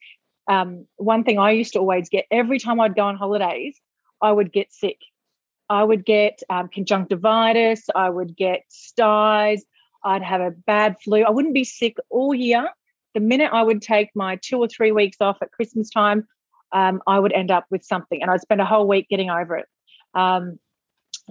Um, 0.47 0.87
one 0.97 1.23
thing 1.23 1.37
I 1.37 1.51
used 1.51 1.73
to 1.73 1.79
always 1.79 2.09
get 2.09 2.25
every 2.31 2.59
time 2.59 2.79
I'd 2.79 2.95
go 2.95 3.03
on 3.03 3.15
holidays, 3.15 3.79
I 4.21 4.31
would 4.31 4.51
get 4.51 4.73
sick. 4.73 4.97
I 5.69 5.83
would 5.83 6.03
get 6.03 6.41
um, 6.49 6.67
conjunctivitis. 6.67 7.85
I 7.95 8.09
would 8.09 8.35
get 8.35 8.63
styes. 8.69 9.63
I'd 10.03 10.23
have 10.23 10.41
a 10.41 10.51
bad 10.51 10.95
flu. 11.03 11.23
I 11.23 11.29
wouldn't 11.29 11.53
be 11.53 11.63
sick 11.63 11.97
all 12.09 12.33
year. 12.33 12.67
The 13.13 13.19
minute 13.19 13.51
I 13.53 13.61
would 13.61 13.81
take 13.81 14.09
my 14.15 14.37
two 14.41 14.57
or 14.57 14.67
three 14.67 14.91
weeks 14.91 15.17
off 15.19 15.37
at 15.41 15.51
Christmas 15.51 15.89
time, 15.89 16.27
um, 16.71 17.01
I 17.07 17.19
would 17.19 17.33
end 17.33 17.51
up 17.51 17.65
with 17.69 17.83
something, 17.83 18.21
and 18.21 18.31
I'd 18.31 18.41
spend 18.41 18.61
a 18.61 18.65
whole 18.65 18.87
week 18.87 19.07
getting 19.09 19.29
over 19.29 19.57
it. 19.57 19.65
Um, 20.13 20.59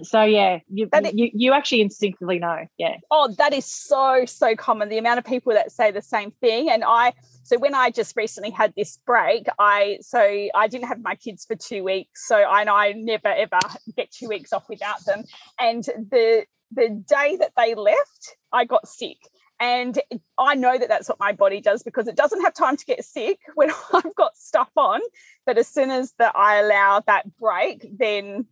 so 0.03 0.23
yeah, 0.23 0.59
you, 0.69 0.89
you 1.13 1.29
you 1.33 1.53
actually 1.53 1.81
instinctively 1.81 2.39
know. 2.39 2.65
Yeah. 2.77 2.97
Oh, 3.11 3.33
that 3.37 3.53
is 3.53 3.65
so 3.65 4.25
so 4.25 4.55
common. 4.55 4.89
The 4.89 4.97
amount 4.97 5.19
of 5.19 5.25
people 5.25 5.53
that 5.53 5.71
say 5.71 5.91
the 5.91 6.01
same 6.01 6.31
thing, 6.31 6.69
and 6.69 6.83
I. 6.83 7.13
So 7.43 7.57
when 7.57 7.73
I 7.73 7.89
just 7.89 8.15
recently 8.15 8.51
had 8.51 8.73
this 8.75 8.97
break, 9.05 9.47
I 9.57 9.99
so 10.01 10.19
I 10.19 10.67
didn't 10.67 10.87
have 10.87 11.01
my 11.01 11.15
kids 11.15 11.45
for 11.45 11.55
two 11.55 11.83
weeks. 11.83 12.27
So 12.27 12.35
I 12.35 12.63
know 12.63 12.75
I 12.75 12.93
never 12.93 13.27
ever 13.27 13.59
get 13.95 14.11
two 14.11 14.27
weeks 14.27 14.53
off 14.53 14.69
without 14.69 15.03
them. 15.05 15.23
And 15.59 15.83
the 15.83 16.45
the 16.71 16.89
day 16.89 17.37
that 17.39 17.53
they 17.57 17.75
left, 17.75 18.35
I 18.51 18.65
got 18.65 18.87
sick. 18.87 19.17
And 19.59 19.99
I 20.37 20.55
know 20.55 20.77
that 20.77 20.87
that's 20.87 21.09
what 21.09 21.19
my 21.19 21.33
body 21.33 21.59
does 21.59 21.83
because 21.83 22.07
it 22.07 22.15
doesn't 22.15 22.41
have 22.41 22.53
time 22.53 22.77
to 22.77 22.85
get 22.85 23.03
sick 23.03 23.39
when 23.55 23.71
I've 23.93 24.15
got 24.15 24.37
stuff 24.37 24.69
on. 24.77 25.01
But 25.45 25.57
as 25.57 25.67
soon 25.67 25.89
as 25.89 26.13
that 26.19 26.35
I 26.35 26.59
allow 26.59 27.03
that 27.07 27.35
break, 27.37 27.85
then 27.97 28.45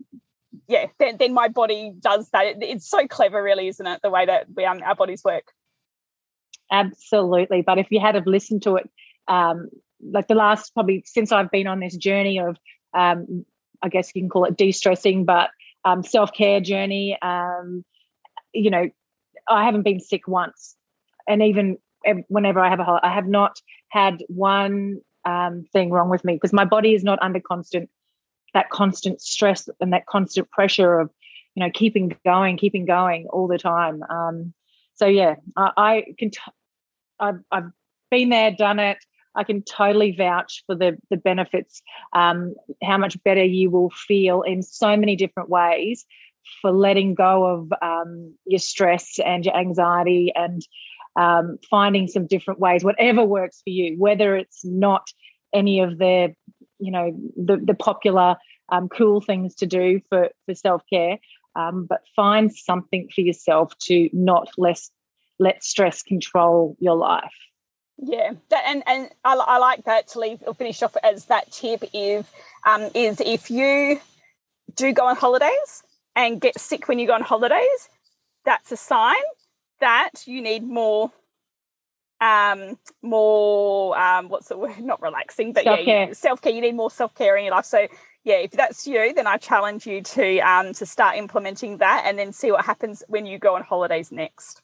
yeah, 0.67 0.87
then, 0.99 1.17
then 1.17 1.33
my 1.33 1.47
body 1.47 1.93
does 1.99 2.29
that. 2.31 2.45
It, 2.45 2.57
it's 2.61 2.89
so 2.89 3.07
clever, 3.07 3.41
really, 3.41 3.67
isn't 3.67 3.85
it? 3.85 4.01
The 4.03 4.09
way 4.09 4.25
that 4.25 4.47
we, 4.55 4.65
um, 4.65 4.81
our 4.85 4.95
bodies 4.95 5.23
work. 5.23 5.51
Absolutely. 6.71 7.61
But 7.61 7.77
if 7.77 7.87
you 7.89 7.99
had 7.99 8.15
have 8.15 8.27
listened 8.27 8.63
to 8.63 8.75
it, 8.75 8.89
um, 9.27 9.69
like 10.11 10.27
the 10.27 10.35
last 10.35 10.73
probably 10.73 11.03
since 11.05 11.31
I've 11.31 11.51
been 11.51 11.67
on 11.67 11.79
this 11.79 11.95
journey 11.95 12.39
of, 12.39 12.57
um, 12.93 13.45
I 13.81 13.89
guess 13.89 14.11
you 14.13 14.21
can 14.21 14.29
call 14.29 14.45
it 14.45 14.57
de-stressing, 14.57 15.25
but 15.25 15.49
um, 15.85 16.03
self-care 16.03 16.59
journey, 16.59 17.17
um, 17.21 17.85
you 18.53 18.69
know, 18.69 18.89
I 19.49 19.63
haven't 19.63 19.83
been 19.83 19.99
sick 19.99 20.27
once, 20.27 20.75
and 21.27 21.41
even 21.41 21.77
whenever 22.27 22.59
I 22.59 22.69
have 22.69 22.79
a 22.79 22.83
holiday, 22.83 23.07
I 23.07 23.13
have 23.13 23.27
not 23.27 23.61
had 23.89 24.23
one 24.27 24.99
um, 25.25 25.65
thing 25.71 25.89
wrong 25.89 26.09
with 26.09 26.25
me 26.25 26.33
because 26.33 26.53
my 26.53 26.65
body 26.65 26.93
is 26.93 27.03
not 27.03 27.19
under 27.21 27.39
constant 27.39 27.89
that 28.57 28.71
constant 28.71 29.21
stress 29.21 29.69
and 29.79 29.93
that 29.93 30.07
constant 30.07 30.49
pressure 30.49 30.99
of 30.99 31.11
you 31.53 31.63
know 31.63 31.69
keeping 31.71 32.17
going 32.25 32.57
keeping 32.57 32.85
going 32.85 33.27
all 33.27 33.47
the 33.47 33.59
time. 33.59 34.03
Um, 34.09 34.53
so 34.95 35.05
yeah 35.05 35.35
i, 35.55 35.71
I 35.77 36.05
can 36.17 36.31
t- 36.31 36.39
I've, 37.19 37.39
I've 37.51 37.71
been 38.09 38.29
there 38.29 38.51
done 38.51 38.79
it. 38.79 38.97
I 39.35 39.43
can 39.43 39.61
totally 39.61 40.11
vouch 40.11 40.63
for 40.65 40.75
the 40.75 40.97
the 41.11 41.17
benefits 41.17 41.81
um, 42.13 42.55
how 42.83 42.97
much 42.97 43.21
better 43.23 43.43
you 43.43 43.69
will 43.69 43.91
feel 43.91 44.41
in 44.41 44.63
so 44.63 44.97
many 44.97 45.15
different 45.15 45.49
ways 45.49 46.05
for 46.61 46.71
letting 46.71 47.13
go 47.13 47.45
of 47.45 47.71
um, 47.81 48.33
your 48.45 48.59
stress 48.59 49.19
and 49.23 49.45
your 49.45 49.55
anxiety 49.55 50.31
and 50.35 50.65
um, 51.15 51.57
finding 51.69 52.07
some 52.07 52.25
different 52.25 52.59
ways 52.59 52.83
whatever 52.83 53.23
works 53.23 53.61
for 53.63 53.69
you 53.69 53.95
whether 53.99 54.35
it's 54.35 54.65
not 54.65 55.07
any 55.53 55.79
of 55.79 55.97
the 55.99 56.33
you 56.79 56.91
know 56.91 57.11
the 57.35 57.57
the 57.57 57.73
popular 57.73 58.37
um, 58.69 58.89
cool 58.89 59.21
things 59.21 59.55
to 59.55 59.65
do 59.65 60.01
for 60.09 60.29
for 60.45 60.55
self 60.55 60.83
care. 60.91 61.17
Um, 61.55 61.85
but 61.85 62.01
find 62.15 62.53
something 62.53 63.09
for 63.13 63.21
yourself 63.21 63.75
to 63.83 64.09
not 64.13 64.49
less 64.57 64.91
let 65.39 65.63
stress 65.63 66.03
control 66.03 66.75
your 66.79 66.95
life. 66.95 67.33
Yeah, 67.97 68.33
that, 68.49 68.63
and 68.67 68.83
and 68.85 69.09
I, 69.23 69.35
I, 69.35 69.57
like 69.57 69.85
that 69.85 70.07
to 70.09 70.19
leave 70.19 70.43
or 70.45 70.53
finish 70.53 70.83
off 70.83 70.95
as 71.03 71.25
that 71.25 71.51
tip 71.51 71.83
is 71.93 72.25
um, 72.65 72.89
is 72.93 73.19
if 73.21 73.49
you 73.49 73.99
do 74.75 74.93
go 74.93 75.07
on 75.07 75.15
holidays 75.15 75.83
and 76.15 76.39
get 76.39 76.59
sick 76.59 76.87
when 76.87 76.99
you 76.99 77.07
go 77.07 77.13
on 77.13 77.21
holidays, 77.21 77.89
that's 78.45 78.71
a 78.71 78.77
sign 78.77 79.15
that 79.79 80.11
you 80.25 80.41
need 80.43 80.63
more 80.63 81.11
um 82.19 82.77
more 83.01 83.97
um 83.97 84.29
what's 84.29 84.47
the 84.47 84.57
word 84.57 84.79
not 84.81 85.01
relaxing 85.01 85.53
but 85.53 85.63
self-care. 85.63 86.07
yeah 86.07 86.13
self-care 86.13 86.51
you 86.51 86.61
need 86.61 86.75
more 86.75 86.89
self-care 86.89 87.37
in 87.37 87.45
your 87.45 87.53
life 87.53 87.65
so 87.65 87.87
yeah 88.23 88.35
if 88.35 88.51
that's 88.51 88.87
you 88.87 89.13
then 89.13 89.27
i 89.27 89.37
challenge 89.37 89.85
you 89.85 90.01
to 90.01 90.39
um 90.39 90.73
to 90.73 90.85
start 90.85 91.15
implementing 91.15 91.77
that 91.77 92.03
and 92.05 92.17
then 92.17 92.33
see 92.33 92.51
what 92.51 92.65
happens 92.65 93.03
when 93.07 93.25
you 93.25 93.37
go 93.37 93.55
on 93.55 93.61
holidays 93.61 94.11
next 94.11 94.61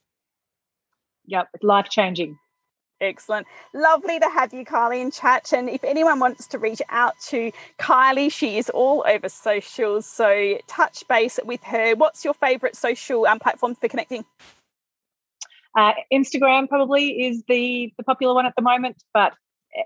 yep 1.25 1.47
life 1.61 1.87
changing 1.89 2.37
Excellent. 3.01 3.45
Lovely 3.73 4.17
to 4.19 4.29
have 4.29 4.53
you, 4.53 4.63
Kylie, 4.63 5.01
in 5.01 5.11
chat. 5.11 5.51
And 5.51 5.69
if 5.69 5.83
anyone 5.83 6.19
wants 6.19 6.47
to 6.47 6.57
reach 6.57 6.81
out 6.89 7.13
to 7.27 7.51
Kylie, 7.77 8.31
she 8.31 8.57
is 8.57 8.69
all 8.69 9.03
over 9.05 9.27
socials. 9.27 10.05
So 10.05 10.57
touch 10.67 11.03
base 11.09 11.37
with 11.43 11.61
her. 11.63 11.95
What's 11.95 12.23
your 12.23 12.33
favourite 12.33 12.77
social 12.77 13.25
um, 13.25 13.39
platform 13.39 13.75
for 13.75 13.89
connecting? 13.89 14.23
Uh, 15.77 15.93
Instagram 16.11 16.69
probably 16.69 17.25
is 17.25 17.43
the, 17.47 17.91
the 17.97 18.03
popular 18.03 18.33
one 18.33 18.45
at 18.45 18.53
the 18.55 18.61
moment, 18.61 19.03
but 19.13 19.33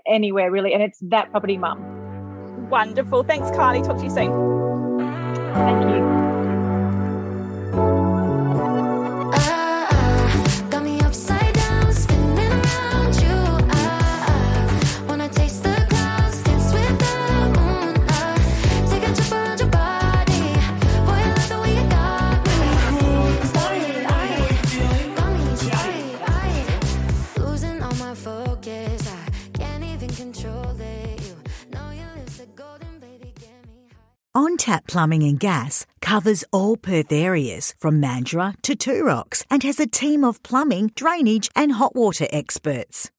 anywhere 0.06 0.50
really. 0.50 0.74
And 0.74 0.82
it's 0.82 0.98
that 1.02 1.30
property 1.30 1.56
mum. 1.56 2.68
Wonderful. 2.68 3.22
Thanks, 3.24 3.48
Kylie. 3.50 3.84
Talk 3.84 3.98
to 3.98 4.04
you 4.04 4.10
soon. 4.10 5.87
OnTap 34.68 34.86
Plumbing 34.86 35.22
and 35.22 35.40
Gas 35.40 35.86
covers 36.02 36.44
all 36.52 36.76
Perth 36.76 37.10
areas 37.10 37.74
from 37.78 38.02
Mandurah 38.02 38.54
to 38.64 39.02
Rocks 39.02 39.42
and 39.48 39.62
has 39.62 39.80
a 39.80 39.86
team 39.86 40.22
of 40.22 40.42
plumbing, 40.42 40.90
drainage, 40.94 41.48
and 41.56 41.72
hot 41.72 41.96
water 41.96 42.26
experts. 42.30 43.10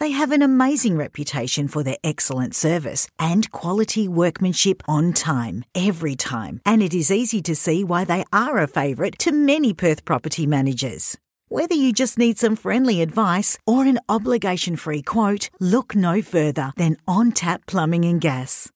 They 0.00 0.12
have 0.12 0.32
an 0.32 0.40
amazing 0.40 0.96
reputation 0.96 1.68
for 1.68 1.82
their 1.82 1.98
excellent 2.02 2.54
service 2.54 3.06
and 3.18 3.50
quality 3.50 4.08
workmanship 4.08 4.82
on 4.88 5.12
time, 5.12 5.64
every 5.74 6.16
time, 6.16 6.62
and 6.64 6.82
it 6.82 6.94
is 6.94 7.10
easy 7.10 7.42
to 7.42 7.54
see 7.54 7.84
why 7.84 8.04
they 8.04 8.24
are 8.32 8.56
a 8.56 8.66
favourite 8.66 9.18
to 9.18 9.30
many 9.30 9.74
Perth 9.74 10.06
property 10.06 10.46
managers. 10.46 11.18
Whether 11.48 11.74
you 11.74 11.92
just 11.92 12.16
need 12.16 12.38
some 12.38 12.56
friendly 12.56 13.02
advice 13.02 13.58
or 13.66 13.84
an 13.84 13.98
obligation 14.08 14.76
free 14.76 15.02
quote, 15.02 15.50
look 15.60 15.94
no 15.94 16.22
further 16.22 16.72
than 16.78 16.96
On 17.06 17.30
Tap 17.30 17.66
Plumbing 17.66 18.06
and 18.06 18.22
Gas. 18.22 18.72